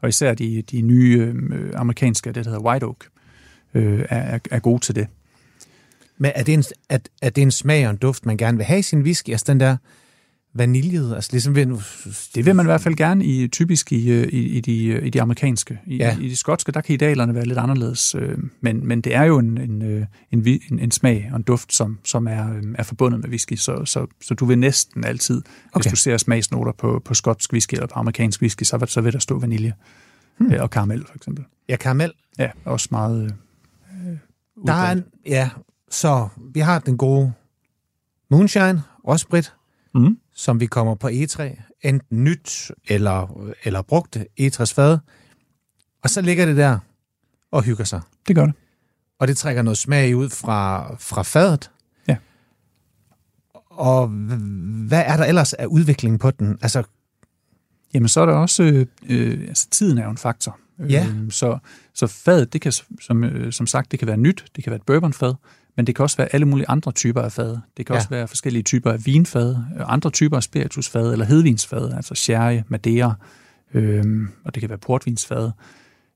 [0.00, 3.04] Og især de, de nye øh, amerikanske, det der hedder White Oak,
[3.74, 5.06] øh, er, er, er gode til det.
[6.18, 8.66] Men er det, en, er, er det en smag og en duft, man gerne vil
[8.66, 9.30] have i sin whisky?
[9.30, 9.76] Altså den der
[10.58, 11.66] vaniljet, altså ligesom ved.
[12.34, 15.06] Det vil man i hvert fald gerne i typisk i, øh, i, i, de, øh,
[15.06, 15.78] i de amerikanske.
[15.86, 16.16] I, Ja.
[16.20, 18.14] I de skotske, der kan idealerne være lidt anderledes.
[18.14, 20.08] øh, Men, men det er jo en, en, en,
[20.70, 23.54] en, en smag og en duft, som, som er, øh, er forbundet med whisky.
[23.56, 25.42] Så, så, så du vil næsten altid,
[25.72, 25.82] okay.
[25.82, 29.12] Hvis du ser smagsnoter på, på skotsk whisky eller på amerikansk whisky, så, så vil
[29.12, 29.72] der stå vanilje
[30.38, 30.52] hmm.
[30.60, 31.44] og karamel for eksempel.
[31.68, 32.12] Ja, karamel.
[32.38, 33.34] Ja, også meget
[34.06, 34.16] øh,
[34.66, 35.50] Der er en, ja,
[35.90, 37.32] så vi har den gode
[38.30, 39.52] moonshine, rosbrit,
[39.94, 40.18] Mhm.
[40.36, 44.98] Som vi kommer på egetræ, enten nyt eller, eller brugt egetræsfad.
[46.02, 46.78] Og så ligger det der
[47.50, 48.00] og hygger sig.
[48.28, 48.54] Det gør det.
[49.18, 51.70] Og det trækker noget smag ud fra, fra fadet.
[52.08, 52.16] Ja.
[53.70, 54.08] Og
[54.88, 56.58] hvad er der ellers af udvikling på den?
[56.62, 56.82] Altså,
[57.94, 60.58] Jamen, så er der også, øh, altså tiden er jo en faktor.
[60.88, 61.06] Ja.
[61.08, 61.58] Øh, så,
[61.94, 64.76] så fadet, det kan, som, øh, som sagt, det kan være nyt, det kan være
[64.76, 65.34] et bourbonfad,
[65.76, 67.58] men det kan også være alle mulige andre typer af fad.
[67.76, 67.96] Det kan Ja.
[67.98, 72.60] også være forskellige typer af vinfad, øh, andre typer af spiritusfad, eller hedvinsfad, altså sherry,
[72.68, 73.14] madeira,
[73.74, 74.04] øh,
[74.44, 75.50] og det kan være portvinsfad.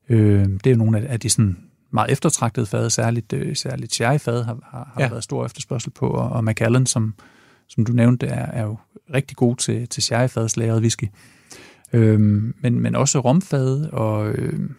[0.09, 1.57] Øh, det er jo nogle af, af de sådan
[1.93, 5.09] meget eftertragtede fad, særligt, øh, særligt sherryfad har, har, har Ja.
[5.09, 7.13] været stor efterspørgsel på, og, og Macallan, som,
[7.69, 8.77] som du nævnte, er, er jo
[9.13, 11.05] rigtig god til, til sherryfadslagret whisky.
[11.93, 14.75] Øhm, men, men også romfad og øhm,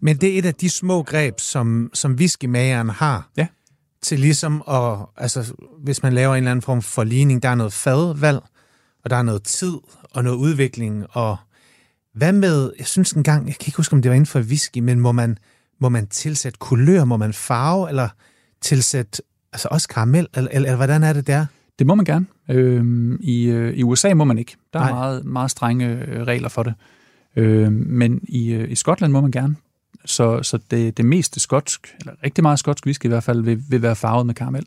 [0.00, 3.28] men det er et af de små greb, som, som whiskymageren har.
[3.36, 3.46] Ja.
[4.02, 7.54] Til ligesom at, altså, hvis man laver en eller anden form for ligning, der er
[7.54, 8.40] noget fadvalg,
[9.04, 9.72] og der er noget tid
[10.10, 11.36] og noget udvikling, og
[12.14, 14.78] hvad med, jeg synes engang, jeg kan ikke huske, om det var inden for whisky,
[14.78, 15.38] men må man,
[15.80, 18.08] må man tilsætte kulør, må man farve, eller
[18.60, 19.22] tilsætte,
[19.52, 21.46] altså også karamel, eller, eller, eller hvordan er det der?
[21.78, 22.26] det må man gerne.
[22.50, 24.56] Øhm, i, øh, I USA må man ikke.
[24.72, 24.92] Der er Nej.
[24.92, 26.74] meget, meget strenge øh, regler for det.
[27.36, 29.56] Øhm, men i, øh, i Skotland må man gerne.
[30.04, 33.62] Så, så det, det meste skotsk, eller rigtig meget skotsk whisky i hvert fald, vil,
[33.68, 34.66] vil være farvet med karamel.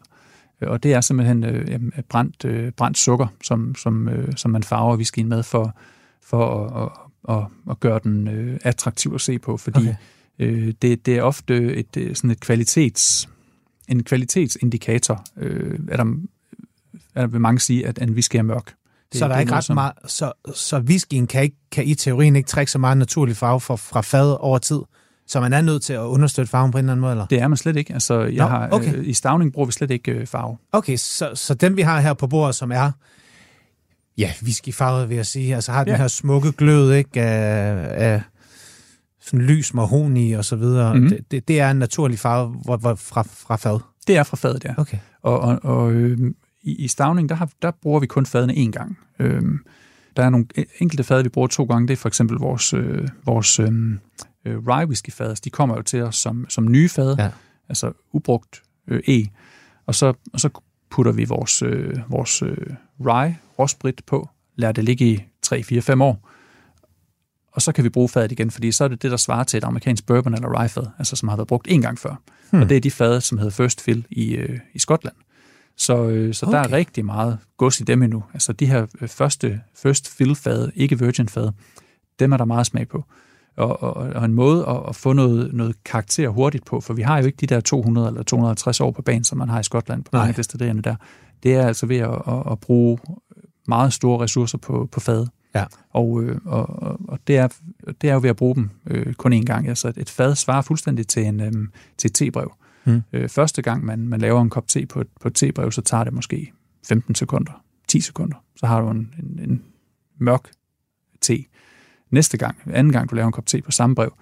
[0.62, 4.52] Øh, Og det er simpelthen øh, jamen, brændt, øh, brændt sukker, som, som, øh, som
[4.52, 5.76] man farver whiskyen med for,
[6.24, 6.84] for at,
[7.30, 9.96] at, at, at gøre den øh, attraktiv at se på, fordi Okay.
[10.40, 13.30] øh, det, det er ofte et, øh, sådan et kvalitets,
[13.88, 16.06] en kvalitetsindikator, øh, er der,
[17.16, 18.74] er der vil mange sige, at en whisky er mørk.
[19.12, 21.96] Det, så der er ikke ret som- meget, så, så whiskyen kan, ikke, kan i
[21.96, 24.80] teorien ikke trække så meget naturlig farve fra, fra fad over tid,
[25.28, 27.26] så man er nødt til at understøtte farven på en eller anden måde, eller?
[27.26, 27.94] Det er man slet ikke.
[27.94, 28.96] Altså, jeg Nå, har, okay.
[28.96, 30.58] øh, I stavning bruger vi slet ikke øh, farve.
[30.72, 32.92] Okay, så, så den vi har her på bordet, som er,
[34.18, 35.98] ja, whiskyfarvet vil jeg sige, altså har den Ja.
[35.98, 38.22] her smukke glød, ikke, af, af
[39.22, 41.10] sådan lys mahoni og så videre, Mhm.
[41.10, 43.80] det, det, det er en naturlig farve hvor, hvor, fra, fra fad.
[44.08, 44.74] Det er fra fadet, ja.
[44.78, 44.98] Okay.
[45.22, 48.72] Og, og, og øh, i, i stavning, der, har, der bruger vi kun fadene én
[48.72, 48.98] gang.
[49.20, 49.42] Øh,
[50.18, 50.46] der er nogle
[50.80, 51.88] enkelte fad, vi bruger to gange.
[51.88, 53.72] Det er for eksempel vores, øh, vores øh,
[54.46, 55.36] øh, rye whisky fad.
[55.36, 57.30] De kommer jo til os som, som nye fad, Ja.
[57.70, 59.28] altså ubrugt øh, E.
[59.86, 60.50] Og så, og så
[60.90, 62.58] putter vi vores, øh, vores øh,
[63.00, 66.30] rye, råsprit på, lader det ligge i 3-4-5 år,
[67.52, 69.58] og så kan vi bruge fadet igen, fordi så er det det, der svarer til
[69.58, 72.16] et amerikansk bourbon eller rye-fad, altså som har været brugt en gang før.
[72.52, 72.62] Hmm.
[72.62, 75.16] Og det er de fade, som hedder First Fill i, øh, i Skotland.
[75.78, 76.58] Så, øh, så okay.
[76.58, 78.24] der er rigtig meget gods i dem endnu.
[78.34, 81.54] Altså de her øh, første First Fill-fade, ikke virgin-fade,
[82.20, 83.06] dem er der meget smag på.
[83.58, 87.02] Og, og, og en måde at, at få noget, noget karakter hurtigt på, for vi
[87.02, 89.64] har jo ikke de der 200 eller 250 år på banen, som man har i
[89.64, 90.96] Skotland på mange destillerierne der.
[91.44, 92.98] Det er altså ved at, at, at bruge
[93.68, 95.28] meget store ressourcer på, på fad.
[95.56, 95.66] Ja.
[95.90, 96.70] Og, øh, og,
[97.10, 97.48] og det, er,
[98.02, 99.68] det er jo ved at bruge dem øh, kun én gang.
[99.68, 101.52] Altså et fad svarer fuldstændig til, en, øh,
[101.98, 102.54] til et tebrev.
[102.86, 103.02] Mm.
[103.14, 105.82] Øh, første gang, man, man laver en kop te på et, på et tebrev, så
[105.82, 106.52] tager det måske
[106.88, 108.36] 15 sekunder, 10 sekunder.
[108.56, 109.64] Så har du en, en, en
[110.18, 110.52] mørk
[111.22, 111.46] te.
[112.12, 114.14] Næste gang, anden gang, du laver en kop te på samme brev,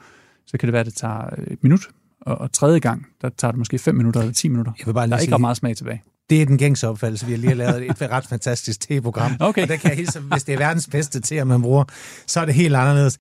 [0.46, 1.90] så kan det være, at det tager et minut.
[2.22, 4.72] Og, og tredje gang, der tager det måske 5 minutter eller 10 minutter.
[4.80, 6.04] Jeg vil bare der er sige, ikke ret meget smag tilbage.
[6.30, 7.26] Det er den gængse opfattelse.
[7.26, 9.32] Vi har lige lavet et ret fantastisk te-program.
[9.40, 9.62] Okay.
[9.62, 11.84] Og der kan jeg hilse, hvis det er verdens bedste te, man bruger,
[12.28, 13.18] så er det helt anderledes.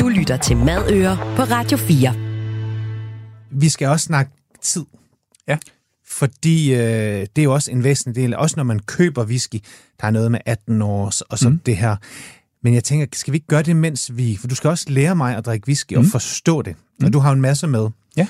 [0.00, 2.14] Du lytter til Madøer på Radio 4.
[3.50, 4.84] Vi skal også snakke tid.
[5.48, 5.58] Ja.
[6.06, 9.56] Fordi øh, det er jo også en væsentlig del, også når man køber whisky,
[10.00, 11.58] der er noget med 18 år, og så mm.
[11.58, 11.96] det her.
[12.62, 14.36] Men jeg tænker, skal vi ikke gøre det, mens vi...
[14.40, 15.98] For du skal også lære mig at drikke whisky mm.
[15.98, 16.76] og forstå det.
[17.00, 17.12] Og Mm.
[17.12, 17.88] du har jo en masse med.
[18.16, 18.26] Ja.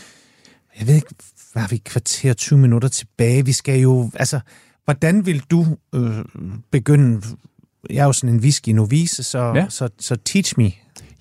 [0.79, 1.09] Jeg ved ikke,
[1.53, 3.45] hvad har vi kvarter 20 minutter tilbage?
[3.45, 4.11] Vi skal jo...
[4.14, 4.41] Altså,
[4.85, 6.24] hvordan vil du øh,
[6.70, 7.22] begynde...
[7.91, 9.66] Jeg er jo sådan en whisky-novice, så, ja.
[9.68, 10.72] så, så teach me.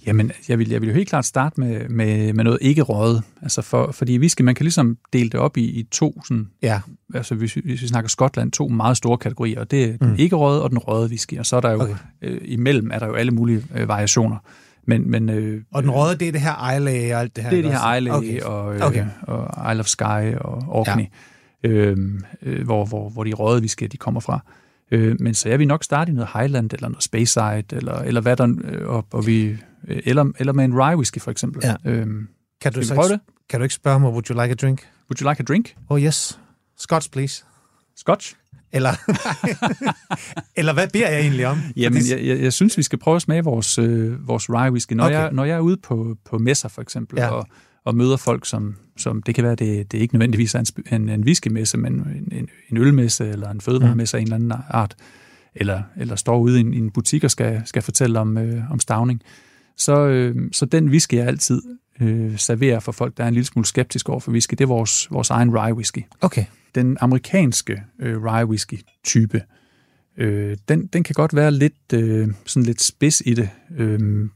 [0.08, 3.24] Jamen, jeg vil, jeg vil jo helt klart starte med, med, med noget ikke røget.
[3.41, 6.80] Altså for, fordi whisky, man kan ligesom dele det op i, i to, sådan, Ja,
[7.14, 9.60] altså hvis, vi- hvis vi snakker Skotland, to meget store kategorier.
[9.60, 11.39] Og det er den ikke røde og den røde whisky.
[11.39, 11.95] Og så er der jo, Okay.
[12.22, 14.38] øh, imellem er der jo alle mulige øh, variationer.
[14.86, 17.49] Men, men øh, og den røde, det er det her Islay og alt det her.
[17.49, 17.95] det er de ikke her?
[17.95, 18.41] Islay Okay.
[18.41, 19.05] og, øh, Okay.
[19.22, 21.05] og Isle of Skye og Orkney,
[21.64, 21.70] ja.
[21.70, 24.39] øhm, øh, hvor, hvor, hvor de røde whisky de kommer fra.
[24.91, 28.22] Øh, men så jeg vil nok starte i noget Highland eller noget Speyside, eller, eller
[28.22, 29.58] hvad der, øh, og, og vi, øh,
[29.88, 31.62] eller, eller med en rye whisky for eksempel.
[31.66, 31.92] Ja.
[31.92, 32.28] Øhm,
[32.62, 34.88] Kan du, så prøve ikke, kan du ikke spørge mig, would you like a drink?
[35.10, 35.76] would you like a drink?
[35.90, 36.40] Oh yes.
[36.78, 37.44] Scotch, please.
[37.96, 38.36] Scotch?
[38.72, 38.92] Eller,
[40.60, 41.58] eller hvad beder jeg egentlig om?
[41.78, 44.94] Jamen, jeg, jeg, jeg synes, vi skal prøve at smage vores, øh, vores rye whisky.
[44.94, 45.16] Når, Okay.
[45.16, 47.28] jeg, når jeg er ude på, på messer for eksempel, Ja.
[47.30, 47.48] og,
[47.86, 51.02] og møder folk, som, som det kan være, det, det er ikke nødvendigvis er en,
[51.02, 54.54] en, en whiskymesse, men en, en, en ølmesse eller en fødevaremesse af en eller anden
[54.70, 54.96] art,
[55.56, 58.72] eller, eller står ude i en, i en butik og skal, skal fortælle om, øh,
[58.72, 59.22] om stavning,
[59.78, 61.62] så, øh, så den whisky, jeg altid
[62.02, 64.68] øh, serverer for folk, der er en lille smule skeptisk over for whisky, det er
[64.68, 66.46] vores, vores egen rye whisky Okay.
[66.76, 69.42] den amerikanske øh, rye whisky type,
[70.18, 74.30] øh, den, den kan godt være lidt, øh, sådan lidt spids i det, øh,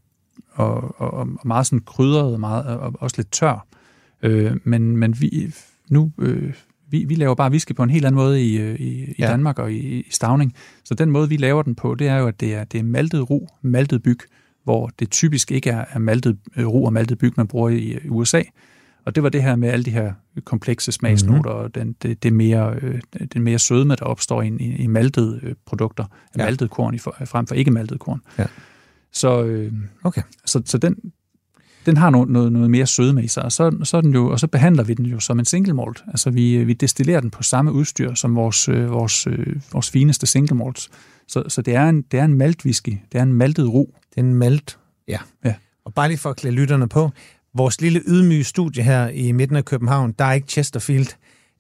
[0.52, 3.68] og, og, og meget sådan krydret, meget, og også lidt tør.
[4.24, 5.54] Øh, men, men vi,
[5.89, 6.54] nu, øh,
[6.89, 9.28] vi, vi laver bare whisky på en helt anden måde i, øh, i, i Ja.
[9.28, 10.54] Danmark og i, i Stavning.
[10.84, 12.84] Så den måde, vi laver den på, det er jo, at det er, det er
[12.84, 14.20] maltet ru, maltet byg,
[14.64, 18.41] hvor det typisk ikke er, maltet øh, ru og maltet byg, man bruger i, USA.
[19.05, 21.64] Og det var det her med alle de her komplekse smagsnoter, mm-hmm.
[21.66, 23.01] og den, det, det, mere, øh,
[23.34, 26.05] den mere sødme, der opstår i, i, i maltede øh, produkter,
[26.38, 26.45] Ja.
[26.45, 28.22] maltet korn i, for- frem for ikke maltet korn.
[28.38, 28.45] Ja.
[29.14, 29.72] Så, øh,
[30.03, 30.22] Okay.
[30.45, 30.95] så, så den,
[31.86, 34.39] den har noget, noget, noget mere sødme i sig, og så, så, den jo, og
[34.39, 36.03] så behandler vi den jo som en single malt.
[36.07, 40.26] Altså vi, vi destillerer den på samme udstyr som vores, øh, vores, øh, vores fineste
[40.28, 40.89] single malts.
[41.28, 43.86] Så, så det er en, det er en maltwhisky, det er en maltet ru.
[44.16, 44.80] Det er en malt.
[45.07, 45.20] Ja.
[45.45, 45.53] Ja.
[45.86, 47.12] Og bare lige for at klæde lytterne på,
[47.55, 51.07] vores lille ydmyge studie her i midten af København, der er ikke Chesterfield.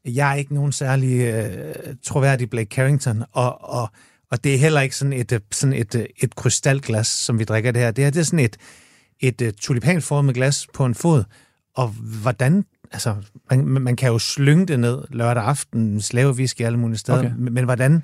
[0.05, 3.89] Jeg er ikke nogen særlig øh, troværdig Blake Carrington, og, og,
[4.31, 7.43] og det er heller ikke sådan et, øh, sådan et, øh, et krystalglas, som vi
[7.43, 7.91] drikker det her.
[7.91, 8.57] Det her det er sådan et,
[9.19, 11.23] et uh, tulipanformet glas på en fod.
[11.75, 11.87] Og
[12.21, 13.15] hvordan, altså,
[13.49, 17.31] man, man kan jo slynge det ned lørdag aften, slave whisky alle mulige steder, Okay.
[17.37, 18.03] men, men hvordan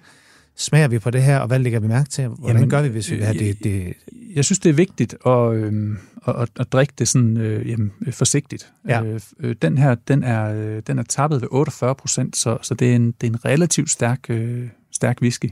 [0.57, 2.27] smager vi på det her, og hvad lægger vi mærke til?
[2.27, 3.93] Hvordan Jamen, gør vi, hvis vi vil have øh, det, det
[4.35, 5.95] Jeg synes, det er vigtigt at, øh,
[6.27, 8.71] at, at, drikke det sådan øh, jamen, øh, forsigtigt.
[8.87, 9.03] Ja.
[9.03, 12.91] Øh, øh, den her, den er, den er tappet ved 48 procent, så, så det,
[12.91, 15.49] er en, det er en relativt stærk, øh, stærk whisky.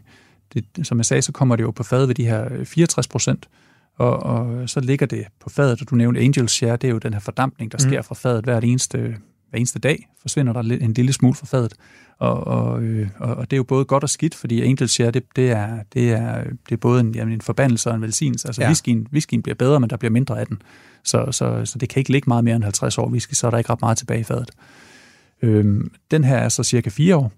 [0.53, 3.07] Det, som jeg sagde, så kommer det jo på fadet ved de her øh, 64
[3.07, 3.49] procent,
[3.97, 6.97] og, og så ligger det på fadet, og du nævnte Angel Share, det er jo
[6.97, 7.89] den her fordampning, der Mm.
[7.89, 9.15] sker fra fadet hvert eneste,
[9.55, 11.73] hver eneste dag, forsvinder der en lille smule fra fadet.
[12.19, 15.23] Og, og, øh, og, det er jo både godt og skidt, fordi Angel Share, det,
[15.35, 18.47] det, er, det, er, det er både en, jamen, en forbandelse og en velsignelse.
[18.47, 18.67] Altså Ja.
[18.67, 20.61] whiskyen, whiskyen bliver bedre, men der bliver mindre af den.
[21.03, 23.51] Så, så, så det kan ikke ligge meget mere end 50 år whisky, så er
[23.51, 24.51] der ikke ret meget tilbage i fadet.
[25.41, 27.31] Øhm, den her er så cirka 4 år,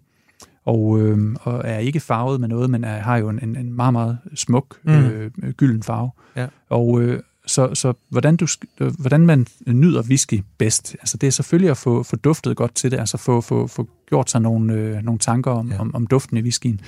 [0.66, 3.74] og, øhm, og er ikke farvet med noget, men er, har jo en, en, en
[3.74, 4.94] meget, meget smuk Mm.
[4.94, 6.12] øh, gylden farve.
[6.36, 6.48] Ja.
[6.70, 8.48] Og øh, så, så hvordan, du,
[8.80, 12.76] øh, hvordan man nyder whisky bedst, altså det er selvfølgelig at få, få duftet godt
[12.76, 15.80] til det, altså få, få, få gjort sig nogle, øh, nogle tanker om, ja.
[15.80, 16.82] om, om duften i whiskyen.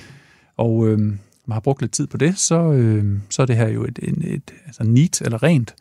[0.56, 3.68] Og øh, man har brugt lidt tid på det, så, øh, så er det her
[3.68, 5.74] jo et, et, et altså neat eller rent.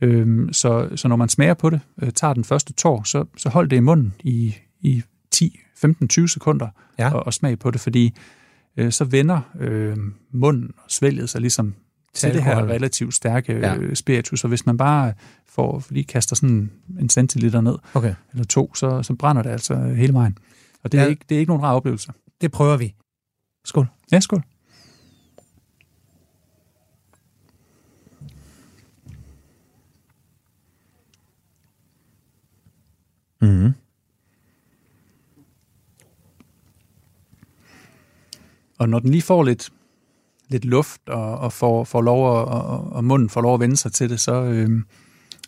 [0.00, 3.48] Øh, så, så når man smager på det, øh, tager den første tår, så, så
[3.48, 6.68] hold det i munden i, i 10, 15, 20 sekunder
[6.98, 7.14] Ja.
[7.14, 8.14] og, og smag på det, fordi
[8.76, 9.96] øh, så vender øh,
[10.32, 11.74] munden og svælget sig ligesom
[12.14, 13.74] til det her relativt stærke Ja.
[13.74, 13.94] ja.
[13.94, 15.12] spiritus, og hvis man bare
[15.46, 19.76] får, lige kaster sådan en centiliter ned, Okay, eller to, så, så brænder det altså
[19.82, 20.38] hele vejen.
[20.82, 21.08] Og det er, Ja.
[21.08, 22.12] ikke, det er ikke nogen rar oplevelse.
[22.40, 22.94] det prøver vi.
[23.64, 23.86] Skål.
[24.12, 24.42] Ja, skål.
[33.40, 33.72] Mm.
[38.78, 39.72] Og når den lige får lidt,
[40.48, 43.76] lidt luft, og, og får, får lov at, og, og munden får lov at vende
[43.76, 44.70] sig til det, så, øh,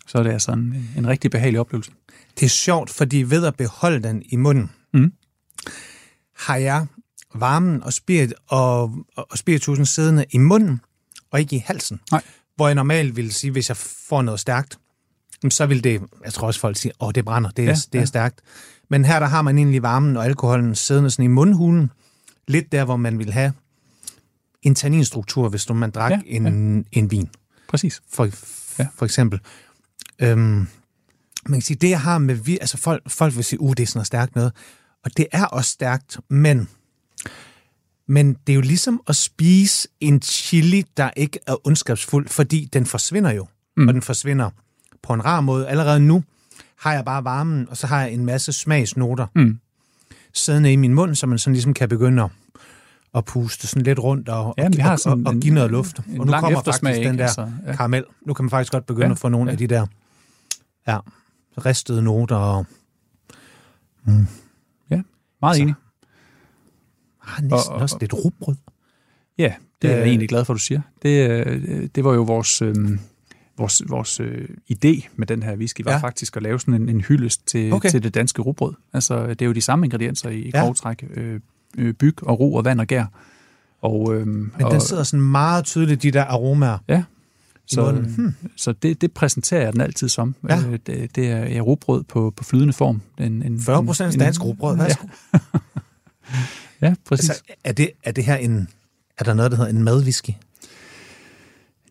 [0.07, 1.91] så er det altså en, en rigtig behagelig oplevelse.
[2.39, 5.11] Det er sjovt, fordi ved at beholde den i munden, Mm.
[6.37, 6.85] har jeg
[7.35, 10.81] varmen og, spirit og, og spiritusen siddende i munden,
[11.31, 11.99] og ikke i halsen.
[12.11, 12.21] Nej.
[12.55, 14.79] Hvor jeg normalt ville sige, hvis jeg får noget stærkt,
[15.49, 17.95] så vil det, jeg tror også folk siger, åh, det brænder, det er, ja, det
[17.95, 18.05] er ja.
[18.05, 18.41] stærkt.
[18.89, 21.91] Men her der har man egentlig varmen og alkoholen siddende sådan i mundhulen,
[22.47, 23.53] lidt der, hvor man vil have
[24.63, 26.99] en tanninstruktur, hvis du man drak Ja, en, ja.
[26.99, 27.29] en vin
[27.67, 28.01] Præcis.
[28.13, 28.29] for,
[28.79, 28.87] Ja.
[28.95, 29.39] for eksempel.
[30.19, 30.39] Øhm,
[31.45, 33.83] man kan sige, det jeg har med vi, altså folk, folk vil sige, uh, det
[33.83, 34.51] er sådan noget stærkt noget,
[35.05, 36.69] og det er også stærkt, men,
[38.07, 42.85] men det er jo ligesom at spise en chili, der ikke er ondskabsfuld, fordi den
[42.85, 43.47] forsvinder jo,
[43.77, 43.87] mm.
[43.87, 44.49] og den forsvinder
[45.03, 45.67] på en rar måde.
[45.69, 46.23] Allerede nu
[46.77, 49.59] har jeg bare varmen, og så har jeg en masse smagsnoter Mm.
[50.33, 52.29] siddende i min mund, så man sådan ligesom kan begynde at,
[53.15, 55.37] at puste sådan lidt rundt og, Ja, men vi og, har og, sådan og, en-
[55.37, 55.97] og give noget luft.
[55.99, 57.75] en og nu kommer faktisk den der Altså, ja.
[57.75, 58.03] karamel.
[58.25, 59.51] Nu kan man faktisk godt begynde Ja, at få nogle ja.
[59.51, 59.85] af de der
[60.87, 60.97] ja,
[61.65, 62.65] ristede noter og
[65.41, 65.73] Meget Så- enig.
[67.23, 68.55] ah, næsten Og- og- også lidt rugbrød.
[69.37, 70.07] Ja, det er jeg Øh.
[70.07, 70.81] egentlig glad for, at du siger.
[71.01, 72.75] Det, øh, det var jo vores, øh,
[73.57, 75.97] vores, vores øh, idé med den her whisky, var ja.
[75.97, 76.03] Ja.
[76.03, 77.89] faktisk at lave sådan en, en hyldest til, okay.
[77.89, 78.73] Til det danske rugbrød.
[78.93, 80.59] Altså, det er jo de samme ingredienser i, i Ja.
[80.61, 81.05] grov træk.
[81.13, 81.39] Øh,
[81.77, 83.05] øh, byg og ro og vand og gær.
[83.81, 86.77] Og, øh, Men og, den sidder sådan meget tydeligt, de der aromaer.
[86.87, 87.03] Ja.
[87.67, 87.91] så.
[87.91, 88.33] Hmm.
[88.55, 90.35] så det, det præsenterer jeg den altid som.
[90.49, 90.57] Ja.
[90.57, 93.01] Øh, det, det er ja, rugbrød på, på flydende form.
[93.17, 94.77] En, en, 40 procent en- dansk rugbrød.
[94.77, 95.07] Ja, Værsgo.
[96.81, 97.29] ja, præcis.
[97.29, 98.67] Altså, er, det, er det her en...
[99.17, 100.29] Er der noget, der hedder en madwhisky?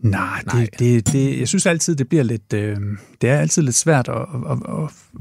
[0.01, 0.61] Nej, Nej.
[0.61, 2.77] det, det, det, jeg synes altid, det bliver lidt, øh,
[3.21, 4.59] det er altid lidt svært at, at, at,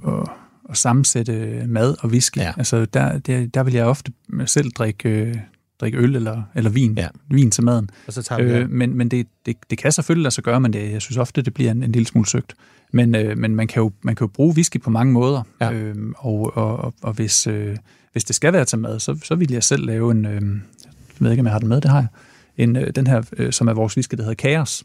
[0.08, 0.30] at, at
[0.78, 2.38] sammensætte mad og whisky.
[2.38, 2.54] Ja.
[2.58, 4.12] Altså, der, der, der vil jeg ofte
[4.46, 5.36] selv drikke, øh,
[5.82, 7.08] drikke øl eller, eller vin, Ja.
[7.30, 7.90] vin til maden.
[8.08, 10.44] Og så tager vi Øh, øh, men men det, det, det kan selvfølgelig lade sig
[10.44, 12.54] gøre, men det, jeg synes ofte, det bliver en, en lille smule søgt.
[12.94, 15.72] Men, øh, men man, kan jo, man kan jo bruge whisky på mange måder, Ja.
[15.74, 17.78] øh, og, og, og, og hvis, øh,
[18.12, 20.42] hvis det skal være til mad, så, så vil jeg selv lave en, øh, jeg
[21.20, 22.08] ved ikke, om jeg har den med, det har jeg,
[22.58, 24.84] en, øh, den her, øh, som er vores whisky, der hedder Chaos.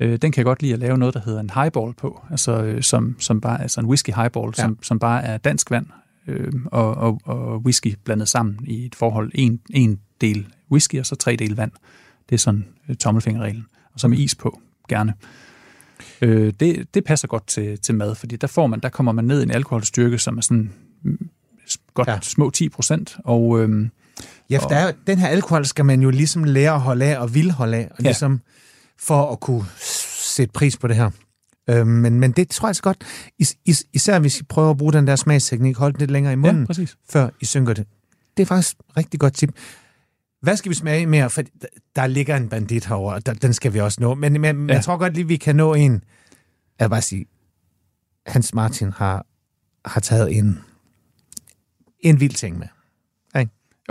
[0.00, 2.62] Øh, den kan jeg godt lide at lave noget, der hedder en highball på, altså
[2.62, 4.62] øh, som, som bare altså en whisky highball, ja.
[4.62, 5.86] Som, som bare er dansk vand
[6.26, 11.06] øh, og, og, og whisky blandet sammen i et forhold, en, en del whisky og
[11.06, 11.70] så tre del vand.
[12.28, 13.66] Det er sådan øh, tommelfingerreglen.
[13.94, 15.14] Og så med is på, gerne.
[16.22, 19.24] Øh, det, det passer godt til, til mad, fordi der får man, der kommer man
[19.24, 20.72] ned i en alkoholstyrke, som er sådan
[21.02, 21.28] mm,
[21.94, 22.18] godt ja.
[22.22, 23.90] Små 10 procent, og øhm,
[24.50, 27.04] Ja, for der er, jo- den her alkohol skal man jo ligesom lære at holde
[27.04, 28.08] af og vil holde af, og Ja.
[28.08, 28.40] ligesom
[28.98, 29.64] for at kunne
[30.26, 31.10] sætte pris på det her.
[31.70, 33.04] Øh, men, men det tror jeg altså godt,
[33.38, 36.32] is, is, især hvis I prøver at bruge den der smagsteknik, hold den lidt længere
[36.32, 36.96] i munden, ja, præcis.
[37.10, 37.86] før I synker det.
[38.36, 39.50] Det er faktisk et rigtig godt tip.
[40.42, 41.30] Hvad skal vi smage mere?
[41.30, 41.66] For der-
[41.96, 44.14] der ligger en bandit herovre, og der, den skal vi også nå.
[44.14, 44.74] Men, men Ja.
[44.74, 45.92] jeg tror godt lige, vi kan nå en.
[46.78, 47.26] Jeg vil bare sige,
[48.26, 49.26] Hans Martin har,
[49.84, 50.58] har taget en,
[52.00, 52.66] en vild ting med.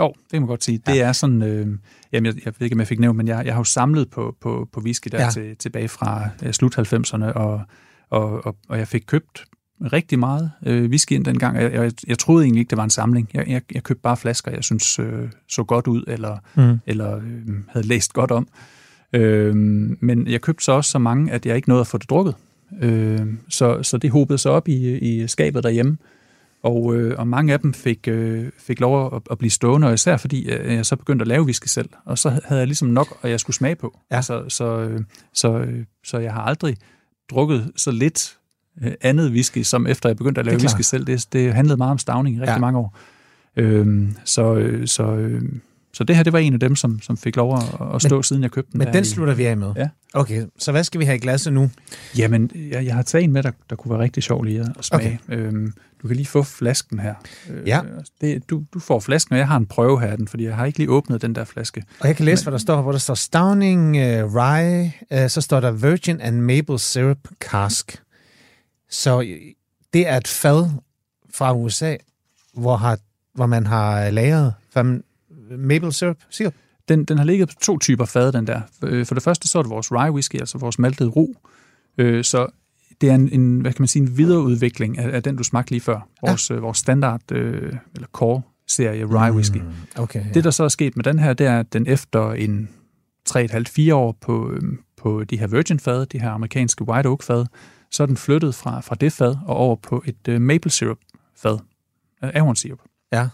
[0.00, 0.80] Jo, det kan man godt sige.
[0.86, 1.66] Det er sådan, øh,
[2.12, 4.10] jamen jeg, jeg ved ikke, om jeg fik nævnt, men jeg, jeg har jo samlet
[4.10, 5.24] på, på, på whisky der ja.
[5.24, 5.30] Ja.
[5.30, 7.60] til, tilbage fra øh, slut 90'erne, og,
[8.10, 9.44] og, og, og jeg fik købt
[9.92, 11.56] rigtig meget øh, whisky ind dengang.
[11.56, 13.30] Jeg, jeg, jeg troede egentlig ikke, det var en samling.
[13.34, 16.78] Jeg, jeg, jeg købte bare flasker, jeg synes øh, så godt ud, eller, Mm.
[16.86, 18.48] eller øh, havde læst godt om.
[19.12, 19.54] Øh,
[20.00, 22.34] men jeg købte så også så mange, at jeg ikke nåede at få det drukket.
[22.80, 25.96] Øh, så, så det hobede sig op i, i skabet derhjemme.
[26.66, 29.94] Og, øh, og mange af dem fik, øh, fik lov at, at blive stående, og
[29.94, 31.88] især fordi øh, jeg så begyndte at lave whisky selv.
[32.04, 33.98] Og så havde jeg ligesom nok, og jeg skulle smage på.
[34.10, 34.16] Ja.
[34.16, 35.00] Altså, så, øh,
[35.32, 36.76] så, øh, så jeg har aldrig
[37.30, 38.38] drukket så lidt
[38.82, 41.06] øh, andet whisky, som efter jeg begyndte at lave whisky selv.
[41.06, 42.58] Det, det handlede meget om stavning i rigtig ja.
[42.58, 42.98] Mange år.
[43.56, 45.42] Øhm, så, øh, så, øh,
[45.96, 47.62] så det her, det var en af dem, som, som fik lov at,
[47.94, 48.78] at stå, men, siden jeg købte den.
[48.78, 49.72] Men den i- slutter vi af med.
[49.76, 49.88] Ja.
[50.14, 51.70] Okay, så hvad skal vi have i glasset nu?
[52.18, 54.84] Jamen, jeg, jeg har taget en med, der, der kunne være rigtig sjov lige at
[54.84, 55.20] smage.
[55.28, 55.36] Okay.
[55.36, 55.72] Øhm,
[56.02, 57.14] du kan lige få flasken her.
[57.50, 57.80] Øh, Ja.
[58.20, 60.56] Det, du, du får flasken, og jeg har en prøve her af den, fordi jeg
[60.56, 61.82] har ikke lige åbnet den der flaske.
[62.00, 65.40] Og jeg kan læse, hvad der står, hvor der står Stowning uh, Rye, uh, så
[65.40, 68.02] står der Virgin and Maple Syrup Cask.
[68.90, 69.36] Så øh,
[69.92, 70.70] det er et fad
[71.34, 71.96] fra USA,
[72.54, 72.98] hvor, har,
[73.34, 74.54] hvor man har lagret
[75.50, 76.54] maple syrup, sirup.
[76.88, 78.60] Den, den har ligget på to typer fad, den der.
[78.84, 81.28] Øh, For det første, så er det vores rye whisky, altså vores maltede ru.
[81.98, 82.46] Øh, Så
[83.00, 85.70] det er en, en, hvad kan man sige, en videreudvikling af, af den, du smagte
[85.70, 86.08] lige før.
[86.22, 86.54] Vores, ja.
[86.56, 89.56] vores standard, øh, eller core-serie rye whisky.
[89.58, 89.72] Mm.
[89.96, 90.30] Okay, ja.
[90.34, 92.68] Det, der så er sket med den her, det er, at den efter en
[93.28, 97.46] 3,5-4 år på, øhm, på de her virgin-fad, de her amerikanske white oak-fad,
[97.90, 101.58] så er den flyttet fra, fra det fad og over på et maple syrup-fad,
[102.22, 102.78] ahornsirup.
[103.12, 103.28] ja.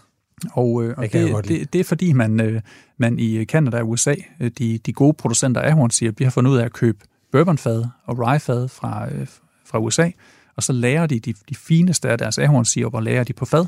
[0.51, 2.61] Og, øh, og Det det, det, det er fordi, man, øh,
[2.97, 6.51] man i Canada og USA, øh, de, de gode producenter af ahornsirup, de har fundet
[6.51, 6.97] ud af at købe
[7.31, 9.27] bourbonfad og ryefad fra, øh,
[9.65, 10.09] fra USA,
[10.55, 13.65] og så lærer de de, de fineste af deres ahornsirup og lærer de på fad.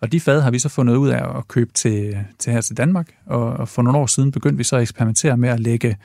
[0.00, 2.76] Og de fad har vi så fundet ud af at købe til, til her til
[2.76, 5.96] Danmark, og, og for nogle år siden begyndte vi så at eksperimentere med at lægge,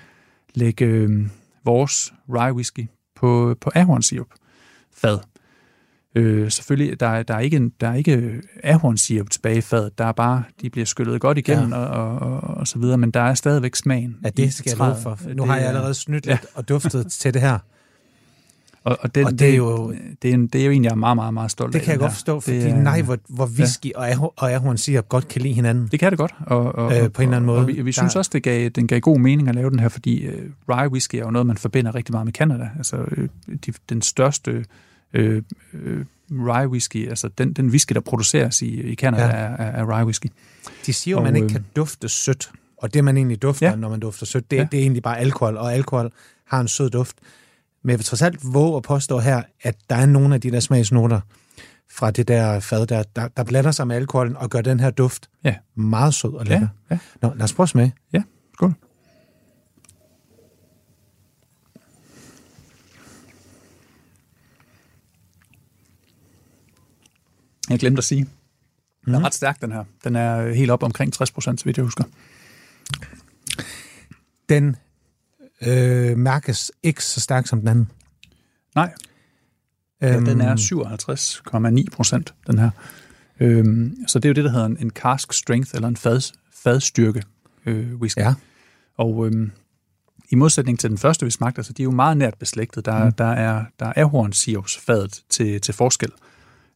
[0.54, 1.28] lægge øh,
[1.66, 4.28] vores rye whisky på, på ahornsirup
[4.96, 5.20] fad.
[6.16, 9.98] Øh, selvfølgelig, der, er- der er ikke, der er ikke ahornsirup tilbage i fadet.
[9.98, 11.78] Der er bare, de bliver skyllet godt igennem ja.
[11.78, 14.16] og, og, og, og så videre, men der er stadigvæk smagen.
[14.24, 14.98] Ja, det skal jeg træet.
[15.04, 15.20] for.
[15.28, 16.32] Nu Det har jeg er- allerede snydt ja.
[16.32, 17.58] lidt og duftet til det her.
[18.84, 20.92] Og, og, den, Og det er jo- Det er, en, det er jo en, jeg
[20.92, 21.86] er meget, meget, meget stolt Det af.
[21.86, 22.16] kan jeg den godt her.
[22.16, 25.54] forstå, fordi det er, nej, hvor, hvor whisky og ahor- og ahornsirup godt kan lide
[25.54, 25.88] hinanden.
[25.92, 26.34] Det kan det godt.
[26.40, 27.60] Og, og, Øh, på en eller anden og, måde.
[27.60, 29.80] Og vi, vi Der- synes også, det gav, den gav god mening at lave den
[29.80, 30.34] her, fordi uh,
[30.70, 32.70] rye whisky er jo noget, man forbinder rigtig meget med Canada.
[32.78, 33.30] Altså øh,
[33.66, 34.66] de, den største
[35.14, 35.44] øh,
[35.74, 39.30] øh, rye whisky, altså den, den whisky, der produceres i, i Canada, Ja.
[39.32, 40.28] er, er, er rye whisky.
[40.86, 42.52] De siger jo, at man ikke øh, kan dufte sødt.
[42.78, 43.76] Og det, man egentlig dufter, ja.
[43.76, 44.68] Når man dufter sødt, det, ja.
[44.72, 46.12] det er egentlig bare alkohol, og alkohol
[46.48, 47.16] har en sød duft.
[47.84, 50.52] Men jeg vil trods alt våge at påstå her, at der er nogle af de
[50.52, 51.20] der smagsnoter
[51.92, 54.90] fra det der fad, der, der, der blander sig med alkoholen og gør den her
[54.90, 55.56] duft Ja.
[55.76, 56.68] meget sød og lækker.
[56.90, 57.28] Ja, ja.
[57.28, 57.94] Nå, lad os prøve at smage.
[58.14, 58.74] Ja, skål.
[67.70, 68.28] Jeg glemte at sige,
[69.06, 69.84] den er ret stærk, den her.
[70.04, 72.04] Den er helt op omkring 60 procent, så vidt jeg husker.
[74.50, 74.76] Den
[75.62, 77.92] øh, mærkes ikke så stærk som den anden.
[78.76, 78.94] Nej,
[80.02, 80.56] ja, den er
[81.86, 82.70] 57,9 procent, den her.
[83.40, 86.34] Øhm, så det er jo det, der hedder en, en cask strength, eller en fad,
[86.64, 87.24] fadstyrke
[87.66, 88.20] øh, whisky.
[88.20, 88.34] Ja.
[88.98, 89.52] Og øhm,
[90.30, 92.86] i modsætning til den første, vi smagte, altså, de er jo meget nært beslægtet.
[92.86, 93.12] Der, mm.
[93.12, 96.12] der er, der er ahornsirupsfadet til, til forskel.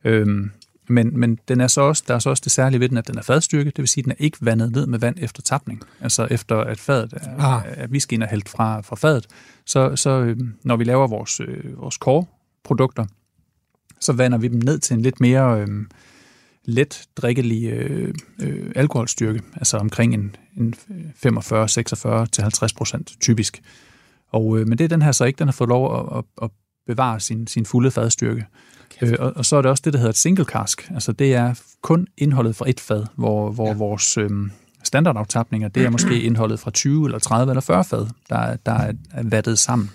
[0.03, 0.51] Øhm,
[0.89, 3.07] men, men den er så også, der er så også det særlige ved den, at
[3.07, 5.41] den er fadstyrke, det vil sige, at den er ikke vandet ned med vand efter
[5.41, 5.81] tapning.
[6.01, 7.61] Altså efter at fadet er, Ah.
[7.67, 9.27] at whiskyen er hældt fra, fra fadet,
[9.65, 13.05] så, så øhm, når vi laver vores, øh, vores core-produkter,
[13.99, 15.67] så vander vi dem ned til en lidt mere øh,
[16.65, 20.75] let drikkelig øh, øh, alkoholstyrke, altså omkring en, en
[21.15, 23.61] 45, 46 til 50 procent typisk.
[24.29, 26.23] Og, øh, men det er den her så ikke, den har fået lov at, at,
[26.43, 26.49] at
[26.87, 28.45] bevare sin, sin fulde fadstyrke.
[29.01, 30.89] Øh, og, og så er det også det, der hedder et single cask.
[30.93, 33.73] Altså det er kun indholdet fra et fad, hvor, hvor ja.
[33.73, 34.29] vores øh,
[34.83, 38.71] standardaftapninger, det er måske indholdet fra 20 eller 30 eller 40 fad, der, er- der
[38.71, 39.91] er, er vattet sammen.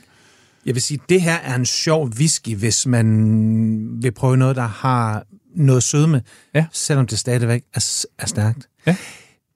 [0.67, 4.67] Jeg vil sige, det her er en sjov whisky, hvis man vil prøve noget, der
[4.67, 5.25] har
[5.57, 6.23] noget sødme,
[6.55, 6.67] Ja.
[6.73, 8.69] selvom det stadigvæk er, er stærkt.
[8.87, 8.97] Ja.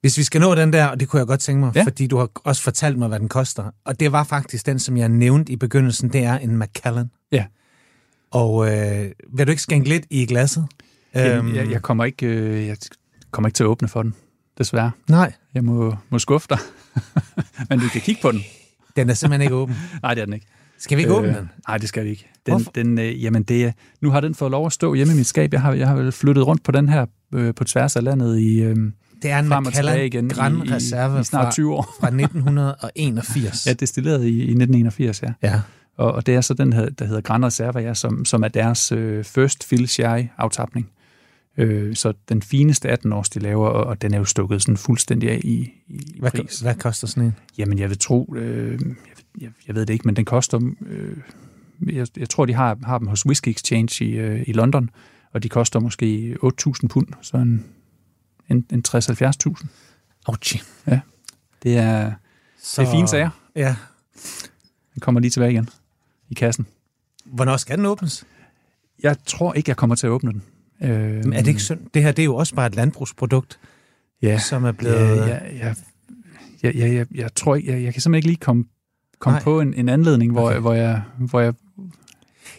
[0.07, 1.85] Hvis vi skal nå den der, og det kunne jeg godt tænke mig, ja.
[1.85, 3.71] Fordi du har også fortalt mig, hvad den koster.
[3.85, 7.11] Og det var faktisk den, som jeg nævnte i begyndelsen, det er en Macallan.
[7.33, 7.45] Ja.
[8.31, 10.67] Og øh, vil du ikke skænke lidt i glasset?
[11.17, 12.77] Øhm, jeg, jeg, kommer ikke, øh, jeg
[13.31, 14.15] kommer ikke til at åbne for den,
[14.59, 14.91] desværre.
[15.09, 16.59] Nej, Jeg må, må skuffe dig.
[17.71, 18.41] Men du kan kigge på den.
[18.97, 19.77] den er simpelthen ikke åben.
[20.03, 20.47] Nej, det er den ikke.
[20.79, 21.51] Skal vi ikke øh, åbne den?
[21.69, 22.31] Nej, det skal vi ikke.
[22.47, 22.71] Den, Hvorfor?
[22.71, 25.53] den, øh, jamen det, nu har den fået lov at stå hjemme i mit skab.
[25.53, 28.63] Jeg har, jeg har flyttet rundt på den her øh, på tværs af landet i
[28.63, 28.77] øh,
[29.23, 31.51] Det er en frem og tilbage Macallan igen Grand i, Reserve i, i snart fra,
[31.53, 31.97] 20 år.
[32.01, 33.67] fra 1981.
[33.67, 35.33] Ja, destilleret i, i 1981, ja.
[35.43, 35.61] ja.
[35.97, 38.49] Og, og det er så den, her, der hedder Grand Reserva, ja, som, som er
[38.49, 40.91] deres øh, first fill sherry aftapning.
[41.59, 45.31] Øh, så den fineste 18-års, de laver, og, og den er jo stukket sådan fuldstændig
[45.31, 46.61] af i, i Hvad, pris.
[46.61, 47.37] hvad koster sådan en?
[47.59, 48.81] Jamen, jeg vil tro, øh, jeg,
[49.41, 51.17] jeg, jeg ved det ikke, men den koster, øh,
[51.93, 54.91] jeg, jeg tror, de har, har dem hos Whisky Exchange i, øh, i London,
[55.33, 57.64] og de koster måske 8.000 pund, så en,
[58.51, 59.67] en, en 60-70.000.
[60.27, 60.61] Ouchie.
[61.63, 62.13] Det er,
[62.63, 63.31] Så, det er fine sager.
[63.57, 63.77] Ja.
[64.95, 65.69] Den kommer lige tilbage igen
[66.29, 66.67] i kassen.
[67.25, 68.25] Hvornår skal den åbnes?
[69.03, 70.43] Jeg tror ikke, jeg kommer til at åbne den.
[70.83, 70.91] Øh,
[71.25, 71.81] Men er det ikke synd?
[71.95, 73.59] Det her det er jo også bare et landbrugsprodukt.
[74.23, 75.17] ja, som er blevet...
[75.17, 75.75] Ja, ja,
[76.63, 78.65] ja, ja, jeg, jeg tror ikke, jeg, jeg kan simpelthen ikke lige komme,
[79.19, 79.43] komme Nej.
[79.45, 80.59] på en, en anledning, hvor, okay.
[80.61, 81.03] hvor jeg...
[81.19, 81.55] Hvor jeg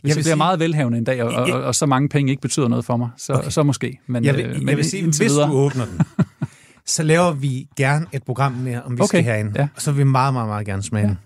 [0.01, 1.53] hvis jeg, vil bliver sige- meget velhavende en dag, og, Ja.
[1.55, 3.49] og, og så mange penge ikke betyder noget for mig, så, Okay.
[3.49, 3.99] så måske.
[4.07, 5.99] Men, Jeg vil, øh, jeg men vil sige, hvis videre, du åbner den,
[6.85, 9.51] så laver vi gerne et program mere om whisky Okay, herinde.
[9.55, 9.67] ja.
[9.75, 11.09] Og så vil vi meget, meget, meget gerne smage Ja.
[11.09, 11.17] den.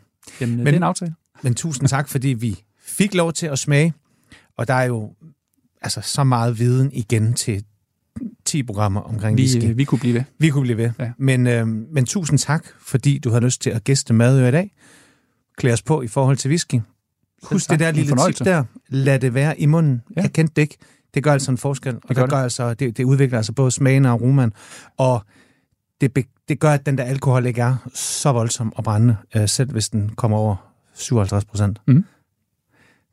[0.42, 1.14] jamen, Men- det er en aftale.
[1.44, 3.94] Men tusind tak, fordi vi fik lov til at smage.
[4.58, 5.14] Og der er jo
[5.82, 7.64] altså så meget viden igen til
[8.46, 9.70] 10 programmer omkring Vi, whisky.
[9.70, 10.24] øh, vi kunne blive ved.
[10.40, 10.92] Vi kunne blive ved.
[11.00, 11.12] Ja.
[11.18, 14.72] Men, øh, men tusind tak, fordi du har lyst til at gæste Madø i dag.
[15.58, 16.80] Klæd os på i forhold til whisky.
[17.44, 18.64] Husk det der lille tip der.
[18.88, 20.02] Lad det være i munden.
[20.16, 20.22] Ja.
[20.22, 20.78] Jeg kendte det ikke.
[21.14, 21.96] Det gør altså en forskel.
[21.96, 22.32] Og det, gør det.
[22.32, 24.54] gør altså, det, det udvikler altså både smagen og aromaen.
[24.98, 25.26] Og
[26.02, 29.72] det, det gør, at den der alkohol ikke er så voldsom og brændende, øh, selv
[29.72, 30.56] hvis den kommer over
[30.94, 31.82] 57 procent.
[31.88, 32.06] Mhm.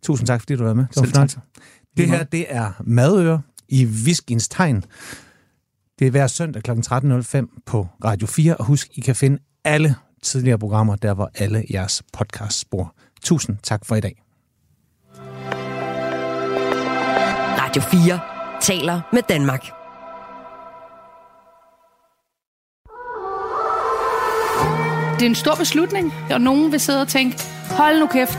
[0.03, 0.85] Tusind tak, fordi du var med.
[0.85, 1.37] Det var Selv fornøjelse.
[1.37, 1.65] tak.
[1.97, 4.85] Det her, det er Madøre i Whiskens Tegn.
[5.99, 6.71] Det er hver søndag kl.
[6.71, 11.65] 13.05 på Radio 4, og husk, I kan finde alle tidligere programmer, der hvor alle
[11.71, 12.95] jeres podcasts spor.
[13.23, 14.23] Tusind tak for i dag.
[17.59, 18.21] Radio 4
[18.61, 19.65] taler med Danmark.
[25.19, 27.39] Det er en stor beslutning, og nogen vil sidde og tænke,
[27.71, 28.39] hold nu kæft,